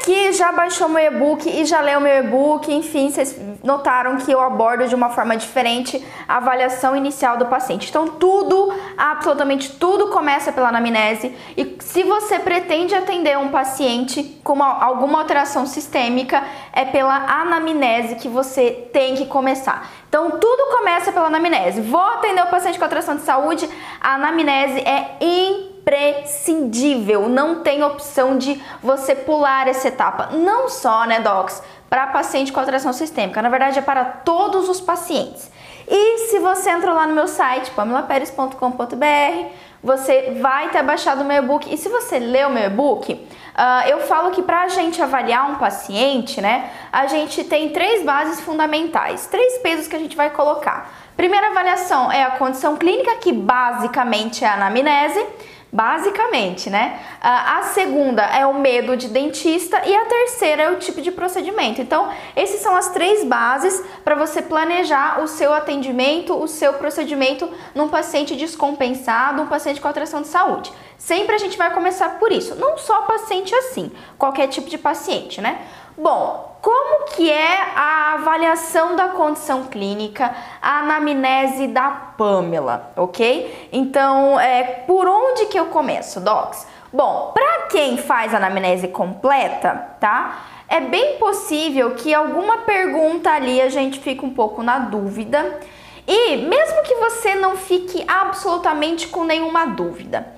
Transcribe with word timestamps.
aqui 0.00 0.32
já 0.32 0.50
baixou 0.50 0.88
meu 0.88 1.04
e-book 1.04 1.46
e 1.46 1.64
já 1.66 1.80
leu 1.80 2.00
meu 2.00 2.24
e-book, 2.24 2.72
enfim, 2.72 3.10
vocês 3.10 3.38
notaram 3.62 4.16
que 4.16 4.32
eu 4.32 4.40
abordo 4.40 4.88
de 4.88 4.94
uma 4.94 5.10
forma 5.10 5.36
diferente 5.36 6.02
a 6.26 6.38
avaliação 6.38 6.96
inicial 6.96 7.36
do 7.36 7.46
paciente. 7.46 7.90
Então, 7.90 8.08
tudo, 8.08 8.72
absolutamente 8.96 9.72
tudo 9.72 10.08
começa 10.08 10.52
pela 10.52 10.68
anamnese 10.68 11.34
e 11.54 11.76
se 11.80 12.02
você 12.02 12.38
pretende 12.38 12.94
atender 12.94 13.36
um 13.36 13.48
paciente 13.48 14.40
com 14.42 14.54
uma, 14.54 14.82
alguma 14.82 15.18
alteração 15.18 15.66
sistêmica, 15.66 16.42
é 16.72 16.86
pela 16.86 17.14
anamnese 17.42 18.16
que 18.16 18.28
você 18.28 18.88
tem 18.92 19.14
que 19.14 19.26
começar. 19.26 19.90
Então, 20.08 20.30
tudo 20.30 20.76
começa 20.76 21.12
pela 21.12 21.26
anamnese. 21.26 21.82
Vou 21.82 22.00
atender 22.00 22.42
o 22.42 22.46
paciente 22.46 22.78
com 22.78 22.84
alteração 22.84 23.16
de 23.16 23.22
saúde, 23.22 23.68
a 24.00 24.14
anamnese 24.14 24.80
é 24.80 25.18
importante 25.20 25.69
imprescindível, 25.80 27.28
não 27.28 27.62
tem 27.62 27.82
opção 27.82 28.36
de 28.36 28.60
você 28.82 29.14
pular 29.14 29.66
essa 29.66 29.88
etapa. 29.88 30.30
Não 30.32 30.68
só, 30.68 31.04
né, 31.06 31.20
docs, 31.20 31.62
para 31.88 32.06
paciente 32.08 32.52
com 32.52 32.60
alteração 32.60 32.92
sistêmica, 32.92 33.42
na 33.42 33.48
verdade 33.48 33.78
é 33.78 33.82
para 33.82 34.04
todos 34.04 34.68
os 34.68 34.80
pacientes. 34.80 35.50
E 35.88 36.28
se 36.28 36.38
você 36.38 36.70
entra 36.70 36.92
lá 36.92 37.06
no 37.06 37.14
meu 37.14 37.26
site, 37.26 37.70
pamelaperes.com.br, 37.72 39.48
você 39.82 40.36
vai 40.40 40.68
ter 40.68 40.82
baixado 40.84 41.22
o 41.22 41.24
meu 41.24 41.42
e-book. 41.42 41.72
E 41.72 41.76
se 41.76 41.88
você 41.88 42.20
lê 42.20 42.44
o 42.44 42.50
meu 42.50 42.64
e-book, 42.64 43.12
uh, 43.12 43.88
eu 43.88 43.98
falo 44.02 44.30
que 44.30 44.40
para 44.40 44.62
a 44.62 44.68
gente 44.68 45.02
avaliar 45.02 45.50
um 45.50 45.56
paciente, 45.56 46.40
né, 46.40 46.70
a 46.92 47.06
gente 47.06 47.42
tem 47.42 47.70
três 47.70 48.04
bases 48.04 48.40
fundamentais, 48.40 49.26
três 49.26 49.58
pesos 49.58 49.88
que 49.88 49.96
a 49.96 49.98
gente 49.98 50.16
vai 50.16 50.30
colocar. 50.30 50.92
Primeira 51.16 51.48
avaliação 51.48 52.12
é 52.12 52.22
a 52.22 52.32
condição 52.32 52.76
clínica, 52.76 53.16
que 53.16 53.32
basicamente 53.32 54.44
é 54.44 54.48
a 54.48 54.54
anamnese 54.54 55.26
basicamente, 55.72 56.68
né? 56.68 56.98
A 57.20 57.62
segunda 57.62 58.22
é 58.22 58.44
o 58.44 58.54
medo 58.54 58.96
de 58.96 59.08
dentista 59.08 59.80
e 59.86 59.94
a 59.94 60.04
terceira 60.06 60.62
é 60.64 60.70
o 60.70 60.78
tipo 60.78 61.00
de 61.00 61.12
procedimento. 61.12 61.80
Então, 61.80 62.10
esses 62.34 62.60
são 62.60 62.74
as 62.76 62.88
três 62.90 63.24
bases 63.24 63.82
para 64.04 64.14
você 64.14 64.42
planejar 64.42 65.20
o 65.20 65.28
seu 65.28 65.52
atendimento, 65.52 66.34
o 66.34 66.48
seu 66.48 66.74
procedimento 66.74 67.48
num 67.74 67.88
paciente 67.88 68.34
descompensado, 68.34 69.42
um 69.42 69.46
paciente 69.46 69.80
com 69.80 69.88
alteração 69.88 70.22
de 70.22 70.28
saúde. 70.28 70.72
Sempre 70.98 71.34
a 71.34 71.38
gente 71.38 71.56
vai 71.56 71.72
começar 71.72 72.18
por 72.18 72.30
isso, 72.30 72.54
não 72.56 72.76
só 72.76 73.02
paciente 73.02 73.54
assim, 73.54 73.90
qualquer 74.18 74.48
tipo 74.48 74.68
de 74.68 74.76
paciente, 74.76 75.40
né? 75.40 75.60
Bom, 76.02 76.56
como 76.62 77.04
que 77.08 77.30
é 77.30 77.58
a 77.76 78.14
avaliação 78.14 78.96
da 78.96 79.08
condição 79.08 79.64
clínica, 79.64 80.34
a 80.62 80.78
anamnese 80.78 81.66
da 81.66 81.90
Pamela, 81.90 82.90
ok? 82.96 83.68
Então, 83.70 84.40
é, 84.40 84.62
por 84.86 85.06
onde 85.06 85.44
que 85.44 85.60
eu 85.60 85.66
começo, 85.66 86.18
docs? 86.18 86.66
Bom, 86.90 87.32
para 87.34 87.66
quem 87.68 87.98
faz 87.98 88.32
a 88.32 88.38
anamnese 88.38 88.88
completa, 88.88 89.94
tá? 90.00 90.38
É 90.66 90.80
bem 90.80 91.18
possível 91.18 91.94
que 91.94 92.14
alguma 92.14 92.58
pergunta 92.62 93.30
ali 93.30 93.60
a 93.60 93.68
gente 93.68 94.00
fique 94.00 94.24
um 94.24 94.32
pouco 94.32 94.62
na 94.62 94.78
dúvida. 94.78 95.60
E 96.06 96.38
mesmo 96.38 96.82
que 96.82 96.94
você 96.94 97.34
não 97.34 97.58
fique 97.58 98.02
absolutamente 98.08 99.06
com 99.06 99.22
nenhuma 99.24 99.66
dúvida, 99.66 100.32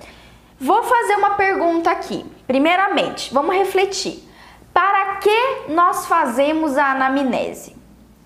vou 0.59 0.83
fazer 0.83 1.15
uma 1.15 1.35
pergunta 1.35 1.89
aqui. 1.89 2.25
Primeiramente, 2.45 3.33
vamos 3.33 3.55
refletir. 3.55 4.32
Para 4.73 5.15
que 5.17 5.69
nós 5.69 6.07
fazemos 6.07 6.77
a 6.77 6.91
anamnese? 6.91 7.75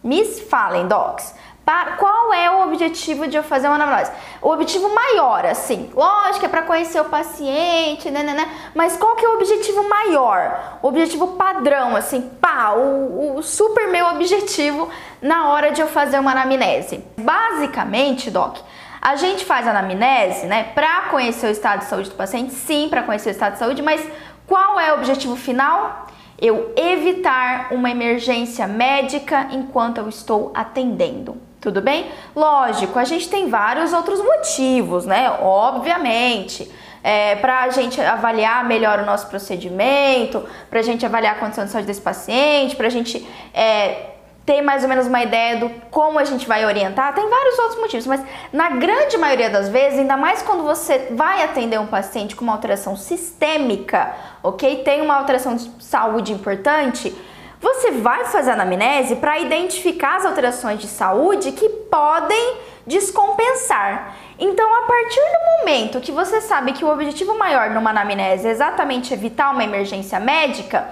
Me 0.03 0.24
falem, 0.24 0.88
docs. 0.88 1.35
Para, 1.66 1.97
qual 1.97 2.34
é 2.34 2.50
o 2.50 2.63
objetivo 2.63 3.28
de 3.28 3.35
eu 3.35 3.44
fazer 3.44 3.68
uma 3.68 3.75
anamnese? 3.75 4.09
O 4.41 4.50
objetivo 4.50 4.88
maior, 4.96 5.46
assim, 5.46 5.91
lógico, 5.94 6.46
é 6.46 6.47
para 6.47 6.62
conhecer 6.62 7.02
o 7.02 7.06
paciente, 7.06 8.09
né, 8.09 8.24
né, 8.24 8.34
né, 8.34 8.50
mas 8.74 8.96
qual 8.96 9.18
que 9.18 9.25
é 9.25 9.28
o 9.28 9.34
objetivo 9.34 9.84
maior? 9.90 10.78
O 10.81 10.88
objetivo 10.88 11.28
padrão, 11.35 11.94
assim, 11.94 12.22
pá, 12.40 12.72
o, 12.72 13.35
o 13.35 13.44
super 13.44 13.90
meu 13.90 14.06
objetivo 14.08 14.90
na 15.22 15.50
hora 15.50 15.72
de 15.72 15.81
eu 15.81 15.88
fazer 15.88 16.19
uma 16.19 16.31
anamnese. 16.31 17.03
Basicamente, 17.18 18.31
doc, 18.31 18.59
a 19.02 19.18
gente 19.18 19.44
faz 19.44 19.68
a 19.68 19.72
anamnese, 19.72 20.46
né, 20.46 20.72
para 20.74 21.02
conhecer 21.09 21.47
o 21.47 21.52
estado 21.52 21.79
de 21.79 21.85
saúde 21.85 22.09
do 22.09 22.16
paciente, 22.16 22.53
sim, 22.53 22.88
para 22.90 23.03
conhecer 23.03 23.28
o 23.28 23.31
estado 23.31 23.53
de 23.53 23.59
saúde, 23.59 23.81
mas 23.81 24.02
qual 24.47 24.79
é 24.79 24.94
o 24.94 24.96
objetivo 24.96 25.35
final? 25.35 26.06
Eu 26.39 26.73
evitar 26.75 27.69
uma 27.71 27.89
emergência 27.89 28.67
médica 28.67 29.47
enquanto 29.51 29.97
eu 29.97 30.07
estou 30.07 30.51
atendendo. 30.53 31.37
Tudo 31.59 31.81
bem? 31.81 32.05
Lógico, 32.35 32.99
a 32.99 33.03
gente 33.03 33.27
tem 33.27 33.49
vários 33.49 33.91
outros 33.91 34.23
motivos, 34.23 35.05
né? 35.05 35.31
Obviamente. 35.41 36.71
É, 37.03 37.35
para 37.37 37.61
a 37.61 37.69
gente 37.69 38.01
avaliar 38.01 38.65
melhor 38.65 38.99
o 38.99 39.05
nosso 39.05 39.27
procedimento, 39.27 40.43
para 40.69 40.79
a 40.79 40.83
gente 40.83 41.05
avaliar 41.05 41.35
a 41.35 41.39
condição 41.39 41.63
de 41.63 41.71
saúde 41.71 41.87
desse 41.87 42.01
paciente, 42.01 42.75
para 42.75 42.87
a 42.87 42.89
gente 42.89 43.25
é, 43.53 44.16
ter 44.47 44.62
mais 44.62 44.81
ou 44.81 44.88
menos 44.88 45.08
uma 45.08 45.22
ideia 45.22 45.58
do 45.58 45.69
como 45.91 46.18
a 46.18 46.24
gente 46.24 46.47
vai 46.47 46.66
orientar, 46.66 47.13
tem 47.13 47.30
vários 47.30 47.59
outros 47.59 47.81
motivos, 47.81 48.08
mas 48.08 48.24
na 48.53 48.69
grande 48.69 49.18
maioria 49.18 49.50
das 49.50 49.68
vezes, 49.68 50.00
ainda 50.00 50.16
mais 50.16 50.41
quando 50.41 50.63
você 50.63 51.09
vai 51.12 51.44
atender 51.44 51.78
um 51.78 51.85
paciente 51.85 52.34
com 52.34 52.46
uma 52.46 52.53
alteração 52.53 52.96
sistêmica, 52.96 54.16
ok? 54.41 54.84
Tem 54.85 55.02
uma 55.02 55.16
alteração 55.16 55.53
de 55.58 55.69
saúde 55.84 56.31
importante, 56.31 57.13
você 57.59 57.91
vai 57.91 58.24
fazer 58.24 58.52
anamnese 58.52 59.18
para 59.18 59.38
identificar 59.38 60.16
as 60.16 60.25
alterações 60.25 60.79
de 60.79 60.88
saúde 60.88 61.52
que 61.52 61.68
podem 61.68 62.58
descompensar. 62.85 64.16
Então, 64.40 64.74
a 64.75 64.84
partir 64.84 65.19
do 65.19 65.59
momento 65.59 66.00
que 66.00 66.12
você 66.14 66.40
sabe 66.40 66.72
que 66.72 66.85
o 66.85 66.90
objetivo 66.90 67.38
maior 67.38 67.72
numa 67.72 67.90
anamnese 67.90 68.47
é 68.47 68.52
exatamente 68.52 69.14
evitar 69.14 69.52
uma 69.52 69.64
emergência 69.66 70.22
médica, 70.22 70.88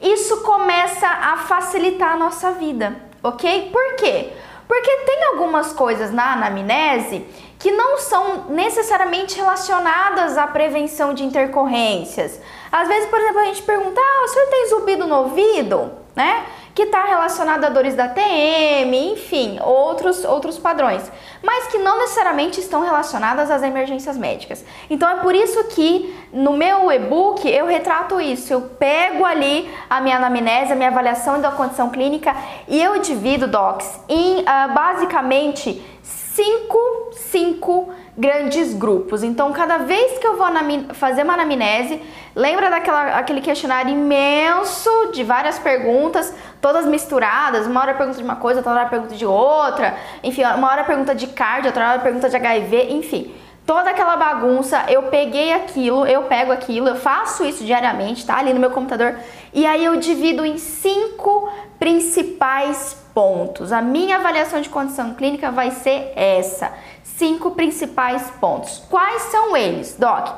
isso 0.00 0.38
começa 0.42 1.06
a 1.06 1.36
facilitar 1.38 2.12
a 2.12 2.16
nossa 2.16 2.52
vida, 2.52 2.96
ok? 3.22 3.70
Por 3.72 3.94
quê? 3.96 4.32
Porque 4.66 4.96
tem 5.06 5.24
algumas 5.24 5.72
coisas 5.72 6.12
na 6.12 6.34
anamnese 6.34 7.26
que 7.58 7.70
não 7.70 7.98
são 7.98 8.44
necessariamente 8.50 9.36
relacionadas 9.36 10.38
à 10.38 10.46
prevenção 10.46 11.12
de 11.12 11.24
intercorrências. 11.24 12.40
Às 12.70 12.86
vezes, 12.86 13.08
por 13.08 13.18
exemplo, 13.18 13.40
a 13.40 13.44
gente 13.44 13.62
pergunta: 13.62 14.00
ah, 14.00 14.24
o 14.24 14.28
senhor 14.28 14.46
tem 14.48 14.68
zumbido 14.68 15.06
no 15.06 15.16
ouvido? 15.16 15.90
Né? 16.14 16.44
Que 16.78 16.84
está 16.84 17.06
relacionado 17.06 17.64
a 17.64 17.70
dores 17.70 17.96
da 17.96 18.06
TM, 18.06 18.94
enfim, 19.10 19.58
outros, 19.64 20.24
outros 20.24 20.60
padrões, 20.60 21.10
mas 21.42 21.66
que 21.66 21.78
não 21.78 21.98
necessariamente 21.98 22.60
estão 22.60 22.82
relacionadas 22.82 23.50
às 23.50 23.64
emergências 23.64 24.16
médicas. 24.16 24.64
Então 24.88 25.10
é 25.10 25.16
por 25.16 25.34
isso 25.34 25.64
que 25.64 26.16
no 26.32 26.52
meu 26.52 26.92
e-book 26.92 27.48
eu 27.48 27.66
retrato 27.66 28.20
isso, 28.20 28.52
eu 28.52 28.60
pego 28.60 29.24
ali 29.24 29.68
a 29.90 30.00
minha 30.00 30.18
anamnese, 30.18 30.72
a 30.72 30.76
minha 30.76 30.88
avaliação 30.88 31.40
da 31.40 31.50
condição 31.50 31.90
clínica 31.90 32.32
e 32.68 32.80
eu 32.80 33.00
divido, 33.00 33.48
docs, 33.48 33.98
em 34.08 34.42
uh, 34.42 34.72
basicamente 34.72 35.84
cinco, 36.04 37.10
cinco 37.10 37.92
grandes 38.18 38.74
grupos. 38.74 39.22
Então, 39.22 39.52
cada 39.52 39.78
vez 39.78 40.18
que 40.18 40.26
eu 40.26 40.36
vou 40.36 40.48
fazer 40.94 41.22
uma 41.22 41.34
anamnese, 41.34 42.02
lembra 42.34 42.68
daquela 42.68 43.16
aquele 43.16 43.40
questionário 43.40 43.92
imenso 43.92 44.90
de 45.12 45.22
várias 45.22 45.56
perguntas, 45.56 46.34
todas 46.60 46.84
misturadas, 46.84 47.66
uma 47.68 47.80
hora 47.80 47.94
pergunta 47.94 48.18
de 48.18 48.24
uma 48.24 48.34
coisa, 48.34 48.58
outra 48.58 48.72
hora 48.72 48.88
pergunta 48.88 49.14
de 49.14 49.24
outra, 49.24 49.96
enfim, 50.24 50.42
uma 50.42 50.68
hora 50.68 50.82
pergunta 50.82 51.14
de 51.14 51.28
cardio, 51.28 51.68
outra 51.68 51.90
hora 51.90 52.00
pergunta 52.00 52.28
de 52.28 52.36
HIV, 52.36 52.90
enfim. 52.90 53.32
Toda 53.64 53.90
aquela 53.90 54.16
bagunça, 54.16 54.86
eu 54.88 55.04
peguei 55.04 55.52
aquilo, 55.52 56.06
eu 56.06 56.22
pego 56.22 56.50
aquilo, 56.50 56.88
eu 56.88 56.96
faço 56.96 57.44
isso 57.44 57.62
diariamente, 57.62 58.26
tá? 58.26 58.38
Ali 58.38 58.52
no 58.52 58.58
meu 58.58 58.70
computador. 58.70 59.14
E 59.52 59.66
aí 59.66 59.84
eu 59.84 59.96
divido 59.96 60.44
em 60.44 60.56
cinco 60.56 61.48
principais 61.78 62.96
pontos. 63.18 63.72
A 63.72 63.82
minha 63.82 64.18
avaliação 64.18 64.60
de 64.60 64.68
condição 64.68 65.12
clínica 65.12 65.50
vai 65.50 65.72
ser 65.72 66.12
essa. 66.14 66.72
Cinco 67.02 67.50
principais 67.50 68.30
pontos. 68.40 68.80
Quais 68.88 69.22
são 69.22 69.56
eles, 69.56 69.96
Doc? 69.98 70.28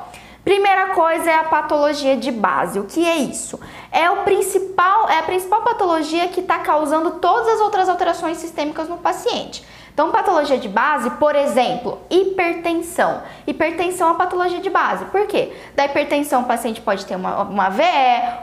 Primeira 0.43 0.87
coisa 0.87 1.29
é 1.29 1.35
a 1.35 1.43
patologia 1.43 2.17
de 2.17 2.31
base. 2.31 2.79
O 2.79 2.85
que 2.85 3.05
é 3.05 3.17
isso? 3.17 3.59
É 3.91 4.09
o 4.09 4.23
principal, 4.23 5.07
é 5.07 5.19
a 5.19 5.21
principal 5.21 5.61
patologia 5.61 6.27
que 6.29 6.39
está 6.39 6.57
causando 6.57 7.11
todas 7.19 7.49
as 7.49 7.61
outras 7.61 7.87
alterações 7.87 8.37
sistêmicas 8.37 8.89
no 8.89 8.97
paciente. 8.97 9.63
Então, 9.93 10.11
patologia 10.11 10.57
de 10.57 10.69
base, 10.69 11.09
por 11.11 11.35
exemplo, 11.35 11.99
hipertensão. 12.09 13.21
Hipertensão 13.45 14.07
é 14.07 14.11
uma 14.11 14.17
patologia 14.17 14.59
de 14.59 14.69
base. 14.69 15.05
Por 15.05 15.27
quê? 15.27 15.53
Da 15.75 15.85
hipertensão, 15.85 16.43
o 16.43 16.45
paciente 16.45 16.79
pode 16.79 17.05
ter 17.05 17.15
uma, 17.15 17.41
uma 17.43 17.69
VE, 17.69 17.83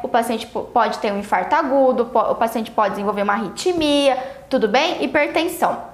o 0.03 0.09
paciente 0.09 0.47
pode 0.47 0.99
ter 0.99 1.13
um 1.13 1.19
infarto 1.19 1.55
agudo, 1.55 2.11
o 2.13 2.35
paciente 2.35 2.71
pode 2.71 2.91
desenvolver 2.91 3.23
uma 3.23 3.33
arritmia, 3.33 4.17
tudo 4.51 4.69
bem? 4.69 5.03
Hipertensão. 5.03 5.88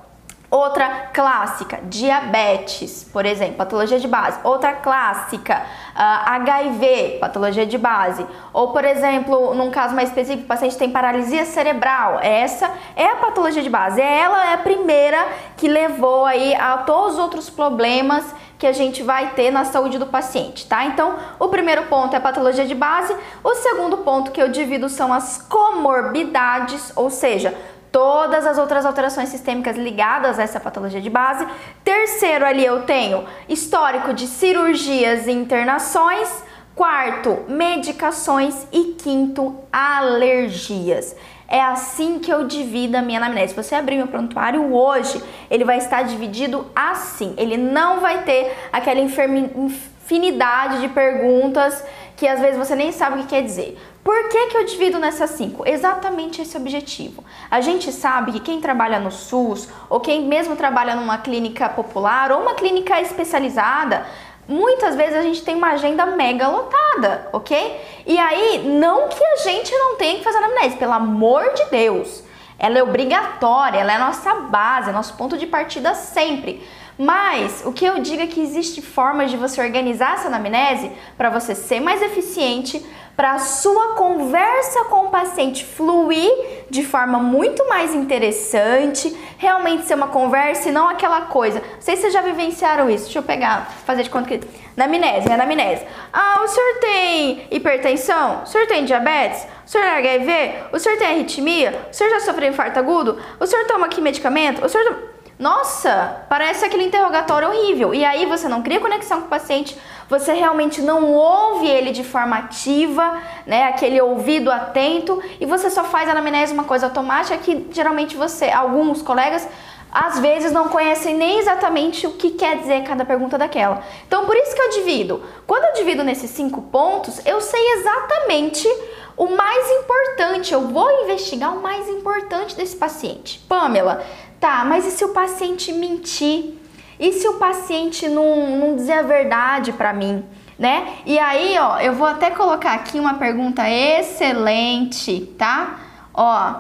Outra 0.55 1.09
clássica, 1.13 1.81
diabetes, 1.83 3.03
por 3.13 3.27
exemplo, 3.27 3.57
patologia 3.57 3.99
de 3.99 4.07
base. 4.07 4.39
Outra 4.45 4.73
clássica, 4.73 5.57
uh, 5.57 5.93
ah, 5.97 6.35
HIV, 6.37 7.19
patologia 7.21 7.67
de 7.67 7.77
base. 7.77 8.25
Ou, 8.53 8.69
por 8.69 8.85
exemplo, 8.85 9.53
num 9.53 9.73
caso 9.73 9.97
mais 9.97 10.11
específico, 10.11 10.45
o 10.45 10.47
paciente 10.47 10.79
tem 10.79 10.93
paralisia 10.93 11.45
cerebral. 11.45 12.21
Essa 12.23 12.71
é 12.95 13.05
a 13.05 13.17
patologia 13.17 13.65
de 13.65 13.69
base. 13.69 14.01
Ela 14.01 14.53
é 14.53 14.55
a 14.55 14.59
primeira 14.59 15.27
que 15.57 15.67
levou 15.67 16.25
aí 16.25 16.55
a 16.55 16.79
todos 16.79 17.15
os 17.15 17.19
outros 17.19 17.51
problemas 17.51 18.25
que 18.57 18.69
a 18.69 18.73
gente 18.73 19.03
vai 19.03 19.31
ter 19.31 19.51
na 19.51 19.65
saúde 19.65 19.99
do 19.99 20.07
paciente, 20.07 20.69
tá? 20.69 20.85
Então, 20.85 21.17
o 21.41 21.49
primeiro 21.49 21.87
ponto 21.87 22.15
é 22.15 22.17
a 22.17 22.21
patologia 22.21 22.65
de 22.65 22.77
base. 22.77 23.15
O 23.43 23.57
segundo 23.57 23.99
ponto 23.99 24.31
que 24.31 24.41
eu 24.41 24.49
divido 24.49 24.89
são 24.89 25.13
as 25.13 25.43
comorbidades, 25.49 26.93
ou 26.95 27.11
seja, 27.11 27.53
todas 27.95 28.45
as 28.45 28.59
outras 28.59 28.85
alterações 28.85 29.29
sistêmicas 29.29 29.77
ligadas 29.77 30.37
a 30.37 30.43
essa 30.43 30.59
patologia 30.59 31.01
de 31.01 31.09
base. 31.09 31.47
Terceiro, 31.85 32.45
ali 32.45 32.67
eu 32.67 32.83
tenho 32.83 33.25
histórico 33.49 34.13
de 34.13 34.27
cirurgias 34.27 35.29
e 35.29 35.31
internações. 35.31 36.43
Quarto, 36.75 37.45
medicações. 37.47 38.67
E 38.73 38.95
quinto, 38.95 39.55
alergias. 39.73 41.15
É 41.47 41.61
assim 41.61 42.19
que 42.19 42.33
eu 42.33 42.49
divido 42.49 42.97
a 42.97 43.01
minha 43.01 43.21
anamnese. 43.21 43.55
Se 43.55 43.63
você 43.63 43.77
abrir 43.77 43.97
meu 43.97 44.09
prontuário 44.09 44.75
hoje, 44.75 45.23
ele 45.49 45.63
vai 45.63 45.79
estar 45.79 46.03
dividido 46.03 46.67
assim. 46.75 47.33
Ele 47.37 47.57
não 47.57 48.01
vai 48.01 48.25
ter 48.25 48.57
aquela 48.73 48.99
infinidade 48.99 50.81
de 50.81 50.89
perguntas 50.89 51.81
que 52.17 52.27
às 52.27 52.41
vezes 52.41 52.59
você 52.59 52.75
nem 52.75 52.91
sabe 52.91 53.21
o 53.21 53.23
que 53.23 53.29
quer 53.29 53.43
dizer. 53.43 53.79
Por 54.05 54.29
que, 54.29 54.49
que 54.49 54.57
eu 54.59 54.65
divido 54.67 54.99
nessas 54.99 55.31
cinco? 55.31 55.67
Exatamente 55.67 56.43
esse 56.43 56.55
objetivo. 56.59 57.25
A 57.51 57.63
gente 57.63 57.91
sabe 57.91 58.33
que 58.33 58.41
quem 58.41 58.61
trabalha 58.61 59.01
no 59.01 59.11
SUS, 59.11 59.67
ou 59.89 59.99
quem 59.99 60.27
mesmo 60.27 60.57
trabalha 60.57 60.95
numa 60.95 61.17
clínica 61.17 61.71
popular, 61.71 62.31
ou 62.31 62.43
uma 62.43 62.53
clínica 62.53 63.01
especializada, 63.01 64.07
muitas 64.47 64.95
vezes 64.95 65.17
a 65.17 65.23
gente 65.23 65.43
tem 65.43 65.55
uma 65.55 65.71
agenda 65.71 66.05
mega 66.05 66.47
lotada, 66.49 67.31
ok? 67.33 67.81
E 68.07 68.19
aí, 68.19 68.69
não 68.79 69.09
que 69.09 69.25
a 69.25 69.37
gente 69.39 69.75
não 69.75 69.97
tenha 69.97 70.19
que 70.19 70.25
fazer 70.25 70.37
anamnese, 70.37 70.77
pelo 70.77 70.93
amor 70.93 71.55
de 71.55 71.65
Deus. 71.71 72.23
Ela 72.59 72.79
é 72.79 72.83
obrigatória, 72.83 73.79
ela 73.79 73.93
é 73.93 73.97
a 73.97 74.07
nossa 74.07 74.35
base, 74.35 74.91
é 74.91 74.93
nosso 74.93 75.15
ponto 75.15 75.39
de 75.39 75.47
partida 75.47 75.95
sempre. 75.95 76.63
Mas 76.97 77.63
o 77.65 77.73
que 77.73 77.85
eu 77.85 77.99
digo 77.99 78.23
é 78.23 78.27
que 78.27 78.41
existe 78.41 78.81
formas 78.81 79.31
de 79.31 79.37
você 79.37 79.61
organizar 79.61 80.15
essa 80.15 80.29
anamnese 80.29 80.93
para 81.17 81.29
você 81.29 81.55
ser 81.55 81.81
mais 81.81 82.01
eficiente, 82.01 82.85
para 83.17 83.33
a 83.33 83.39
sua 83.39 83.95
conversa 83.95 84.85
com 84.85 85.07
o 85.07 85.11
paciente 85.11 85.65
fluir 85.65 86.31
de 86.69 86.85
forma 86.85 87.19
muito 87.19 87.69
mais 87.69 87.95
interessante, 87.95 89.17
realmente 89.39 89.85
ser 89.85 89.95
uma 89.95 90.09
conversa 90.09 90.69
e 90.69 90.73
não 90.73 90.89
aquela 90.89 91.23
coisa. 91.23 91.61
Não 91.61 91.81
sei 91.81 91.95
se 91.95 92.03
vocês 92.03 92.13
já 92.13 92.21
vivenciaram 92.21 92.91
isso. 92.91 93.05
Deixa 93.05 93.19
eu 93.21 93.23
pegar, 93.23 93.71
fazer 93.87 94.03
de 94.03 94.11
conta 94.11 94.29
que. 94.29 94.41
Na 94.77 94.87
amnésia, 94.87 95.37
na 95.37 95.45
amnésia. 95.45 95.87
Ah, 96.13 96.41
o 96.43 96.49
senhor 96.49 96.81
tem 96.81 97.47
hipertensão? 97.51 98.43
O 98.43 98.47
senhor 98.47 98.67
tem 98.67 98.85
diabetes? 98.85 99.47
O 99.65 99.71
senhor 99.71 99.85
é 99.85 99.99
HIV? 99.99 100.55
O 100.73 100.79
senhor 100.81 100.99
tem 100.99 101.07
arritmia? 101.07 101.89
O 101.93 101.95
senhor 101.95 102.11
já 102.11 102.21
sofreu 102.21 102.51
infarto 102.51 102.79
agudo? 102.81 103.17
O 103.39 103.47
senhor 103.47 103.67
toma 103.67 103.87
aqui 103.87 104.01
medicamento? 104.01 104.65
O 104.65 104.69
senhor. 104.69 105.14
Nossa, 105.39 106.25
parece 106.29 106.65
aquele 106.65 106.85
interrogatório 106.85 107.49
horrível. 107.49 107.95
E 107.95 108.05
aí 108.05 108.25
você 108.27 108.49
não 108.49 108.63
cria 108.63 108.81
conexão 108.81 109.21
com 109.21 109.27
o 109.27 109.31
paciente, 109.31 109.77
você 110.09 110.33
realmente 110.33 110.81
não 110.81 111.13
ouve 111.13 111.67
ele 111.67 111.91
de 111.91 112.05
forma 112.05 112.37
ativa, 112.37 113.19
né? 113.47 113.65
Aquele 113.65 114.01
ouvido 114.01 114.51
atento, 114.51 115.21
e 115.41 115.47
você 115.47 115.71
só 115.71 115.85
faz 115.85 116.09
a 116.09 116.13
anamnese 116.13 116.53
uma 116.53 116.65
coisa 116.65 116.87
automática 116.87 117.37
que 117.39 117.67
geralmente 117.73 118.17
você, 118.17 118.51
alguns 118.51 119.03
colegas, 119.03 119.49
às 119.95 120.19
vezes 120.19 120.51
não 120.51 120.69
conhecem 120.69 121.15
nem 121.15 121.39
exatamente 121.39 122.05
o 122.05 122.13
que 122.15 122.31
quer 122.31 122.57
dizer 122.59 122.83
cada 122.83 123.05
pergunta 123.05 123.39
daquela. 123.39 123.81
Então, 124.07 124.27
por 124.27 124.37
isso 124.37 124.55
que 124.55 124.61
eu 124.61 124.71
divido. 124.71 125.23
Quando 125.47 125.65
eu 125.65 125.75
divido 125.75 126.03
nesses 126.03 126.31
cinco 126.31 126.63
pontos, 126.63 127.25
eu 127.25 127.41
sei 127.41 127.61
exatamente 127.75 128.69
o 129.17 129.29
mais 129.29 129.71
importante. 129.71 130.53
Eu 130.53 130.63
vou 130.63 131.05
investigar 131.05 131.57
o 131.57 131.63
mais 131.63 131.89
importante 131.89 132.57
desse 132.57 132.75
paciente. 132.75 133.39
Pamela, 133.49 134.05
tá, 134.45 134.63
mas 134.63 134.85
e 134.85 134.91
se 134.91 135.03
o 135.03 135.09
paciente 135.09 135.73
mentir? 135.73 136.59
E 137.01 137.13
se 137.15 137.27
o 137.27 137.39
paciente 137.39 138.07
não, 138.11 138.59
não 138.59 138.77
dizer 138.77 138.93
a 138.93 139.03
verdade 139.03 139.73
para 139.73 139.95
mim? 139.95 140.23
Né? 140.59 140.99
E 141.07 141.19
aí, 141.19 141.57
ó, 141.59 141.79
eu 141.81 141.95
vou 141.95 142.07
até 142.07 142.31
colocar 142.31 142.75
aqui 142.75 143.01
uma 143.01 143.15
pergunta 143.15 143.69
excelente, 143.69 145.33
tá? 145.39 145.81
Ó, 146.13 146.57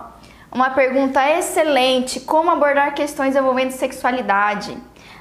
uma 0.50 0.70
pergunta 0.70 1.28
excelente: 1.28 2.20
como 2.20 2.50
abordar 2.50 2.94
questões 2.94 3.36
envolvendo 3.36 3.70
sexualidade? 3.70 4.76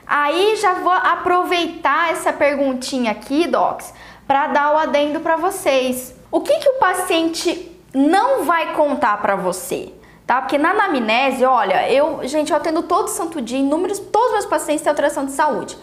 Aí 0.07 0.55
já 0.55 0.75
vou 0.75 0.93
aproveitar 0.93 2.11
essa 2.11 2.31
perguntinha 2.31 3.11
aqui, 3.11 3.45
docs, 3.45 3.93
para 4.25 4.47
dar 4.47 4.73
o 4.73 4.77
adendo 4.77 5.19
para 5.19 5.35
vocês. 5.35 6.15
O 6.31 6.39
que 6.39 6.57
que 6.59 6.69
o 6.69 6.79
paciente 6.79 7.77
não 7.93 8.45
vai 8.45 8.73
contar 8.73 9.21
para 9.21 9.35
você? 9.35 9.93
Tá? 10.25 10.41
Porque 10.41 10.57
na 10.57 10.71
anamnese, 10.71 11.45
olha, 11.45 11.89
eu, 11.89 12.19
gente, 12.23 12.51
eu 12.51 12.57
atendo 12.57 12.83
todo 12.83 13.07
santo 13.07 13.41
dia, 13.41 13.59
inúmeros, 13.59 13.99
todos 13.99 14.27
os 14.27 14.33
meus 14.33 14.45
pacientes 14.45 14.83
têm 14.83 14.89
alteração 14.89 15.25
de 15.25 15.31
saúde. 15.31 15.77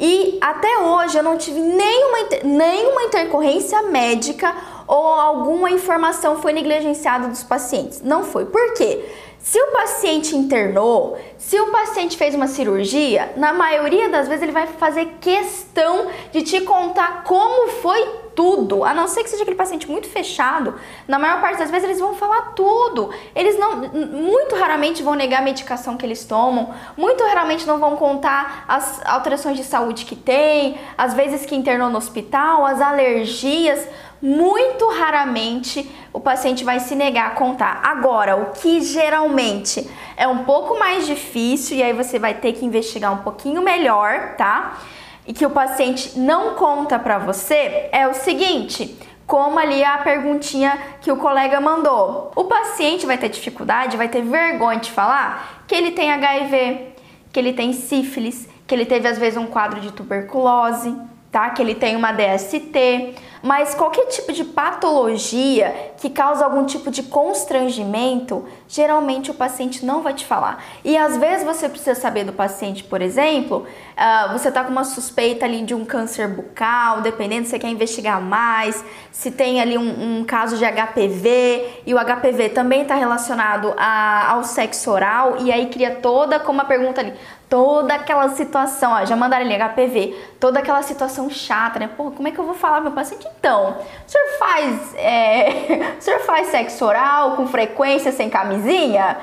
E 0.00 0.38
até 0.40 0.78
hoje 0.78 1.18
eu 1.18 1.24
não 1.24 1.36
tive 1.36 1.58
nenhuma, 1.58 2.18
nenhuma 2.44 3.02
intercorrência 3.02 3.82
médica 3.82 4.54
ou 4.86 4.96
alguma 4.96 5.70
informação 5.70 6.40
foi 6.40 6.52
negligenciada 6.52 7.26
dos 7.26 7.42
pacientes. 7.42 8.00
Não 8.00 8.22
foi. 8.22 8.46
Por 8.46 8.74
quê? 8.74 9.04
Se 9.40 9.60
o 9.60 9.72
paciente 9.72 10.36
internou, 10.36 11.18
se 11.36 11.58
o 11.60 11.70
paciente 11.70 12.16
fez 12.16 12.34
uma 12.34 12.46
cirurgia, 12.46 13.32
na 13.36 13.52
maioria 13.52 14.08
das 14.08 14.28
vezes 14.28 14.42
ele 14.42 14.52
vai 14.52 14.66
fazer 14.66 15.16
questão 15.20 16.06
de 16.32 16.42
te 16.42 16.60
contar 16.60 17.24
como 17.24 17.68
foi 17.68 18.27
tudo, 18.38 18.84
a 18.84 18.94
não 18.94 19.08
ser 19.08 19.24
que 19.24 19.30
seja 19.30 19.42
aquele 19.42 19.56
paciente 19.56 19.90
muito 19.90 20.08
fechado, 20.08 20.76
na 21.08 21.18
maior 21.18 21.40
parte 21.40 21.58
das 21.58 21.72
vezes 21.72 21.88
eles 21.88 21.98
vão 21.98 22.14
falar 22.14 22.52
tudo. 22.54 23.10
Eles 23.34 23.58
não, 23.58 23.78
muito 23.78 24.54
raramente 24.54 25.02
vão 25.02 25.14
negar 25.14 25.40
a 25.40 25.42
medicação 25.42 25.96
que 25.96 26.06
eles 26.06 26.24
tomam, 26.24 26.72
muito 26.96 27.24
raramente 27.24 27.66
não 27.66 27.80
vão 27.80 27.96
contar 27.96 28.64
as 28.68 29.04
alterações 29.04 29.56
de 29.56 29.64
saúde 29.64 30.04
que 30.04 30.14
tem, 30.14 30.78
as 30.96 31.14
vezes 31.14 31.44
que 31.44 31.56
internou 31.56 31.90
no 31.90 31.98
hospital, 31.98 32.64
as 32.64 32.80
alergias 32.80 33.84
muito 34.22 34.88
raramente 34.88 35.90
o 36.12 36.20
paciente 36.20 36.64
vai 36.64 36.78
se 36.78 36.94
negar 36.94 37.28
a 37.28 37.30
contar. 37.30 37.80
Agora, 37.82 38.36
o 38.36 38.52
que 38.52 38.80
geralmente 38.80 39.88
é 40.16 40.28
um 40.28 40.44
pouco 40.44 40.78
mais 40.78 41.08
difícil 41.08 41.76
e 41.76 41.82
aí 41.82 41.92
você 41.92 42.20
vai 42.20 42.34
ter 42.34 42.52
que 42.52 42.64
investigar 42.64 43.12
um 43.12 43.18
pouquinho 43.18 43.62
melhor, 43.62 44.36
tá? 44.36 44.78
E 45.28 45.32
que 45.34 45.44
o 45.44 45.50
paciente 45.50 46.18
não 46.18 46.54
conta 46.54 46.98
para 46.98 47.18
você 47.18 47.90
é 47.92 48.08
o 48.08 48.14
seguinte: 48.14 48.98
como 49.26 49.58
ali 49.58 49.84
a 49.84 49.98
perguntinha 49.98 50.78
que 51.02 51.12
o 51.12 51.18
colega 51.18 51.60
mandou. 51.60 52.32
O 52.34 52.44
paciente 52.44 53.04
vai 53.04 53.18
ter 53.18 53.28
dificuldade, 53.28 53.98
vai 53.98 54.08
ter 54.08 54.22
vergonha 54.22 54.80
de 54.80 54.90
falar 54.90 55.64
que 55.68 55.74
ele 55.74 55.90
tem 55.90 56.10
HIV, 56.10 56.94
que 57.30 57.38
ele 57.38 57.52
tem 57.52 57.74
sífilis, 57.74 58.48
que 58.66 58.74
ele 58.74 58.86
teve 58.86 59.06
às 59.06 59.18
vezes 59.18 59.38
um 59.38 59.46
quadro 59.46 59.80
de 59.82 59.92
tuberculose, 59.92 60.96
tá? 61.30 61.50
Que 61.50 61.62
ele 61.62 61.74
tem 61.74 61.96
uma 61.96 62.12
DST, 62.12 63.14
mas 63.42 63.74
qualquer 63.74 64.06
tipo 64.06 64.32
de 64.32 64.44
patologia 64.44 65.92
que 65.98 66.10
causa 66.10 66.44
algum 66.44 66.64
tipo 66.64 66.90
de 66.90 67.02
constrangimento, 67.02 68.44
geralmente 68.66 69.30
o 69.30 69.34
paciente 69.34 69.84
não 69.84 70.02
vai 70.02 70.14
te 70.14 70.24
falar. 70.24 70.62
E 70.84 70.96
às 70.96 71.16
vezes 71.16 71.44
você 71.44 71.68
precisa 71.68 71.94
saber 71.94 72.24
do 72.24 72.32
paciente, 72.32 72.82
por 72.82 73.00
exemplo, 73.00 73.66
uh, 73.96 74.32
você 74.32 74.50
tá 74.50 74.64
com 74.64 74.70
uma 74.70 74.84
suspeita 74.84 75.44
ali 75.44 75.62
de 75.62 75.74
um 75.74 75.84
câncer 75.84 76.28
bucal, 76.28 77.00
dependendo 77.00 77.46
você 77.46 77.58
quer 77.58 77.68
investigar 77.68 78.20
mais, 78.20 78.84
se 79.12 79.30
tem 79.30 79.60
ali 79.60 79.78
um, 79.78 80.18
um 80.18 80.24
caso 80.24 80.56
de 80.56 80.64
HPV, 80.64 81.82
e 81.86 81.94
o 81.94 81.98
HPV 81.98 82.50
também 82.50 82.82
está 82.82 82.94
relacionado 82.94 83.72
a, 83.76 84.32
ao 84.32 84.44
sexo 84.44 84.90
oral, 84.90 85.36
e 85.40 85.52
aí 85.52 85.66
cria 85.66 85.96
toda 85.96 86.40
como 86.40 86.58
uma 86.58 86.64
pergunta 86.64 87.00
ali, 87.00 87.12
toda 87.48 87.94
aquela 87.94 88.28
situação, 88.30 88.92
ó, 88.92 89.04
já 89.04 89.16
mandaram 89.16 89.46
ali 89.46 89.56
HPV, 89.56 90.14
toda 90.38 90.58
aquela 90.58 90.82
situação 90.82 91.30
chata, 91.30 91.78
né? 91.78 91.88
Pô, 91.96 92.10
como 92.10 92.28
é 92.28 92.30
que 92.30 92.38
eu 92.38 92.44
vou 92.44 92.54
falar 92.54 92.80
meu 92.80 92.92
paciente? 92.92 93.26
Então, 93.38 93.76
o 94.06 94.10
senhor 94.10 94.38
faz, 94.38 94.94
é, 94.96 95.96
o 95.98 96.02
senhor 96.02 96.20
faz 96.20 96.48
sexo 96.48 96.84
oral 96.84 97.36
com 97.36 97.46
frequência 97.46 98.12
sem 98.12 98.28
camisinha? 98.28 99.18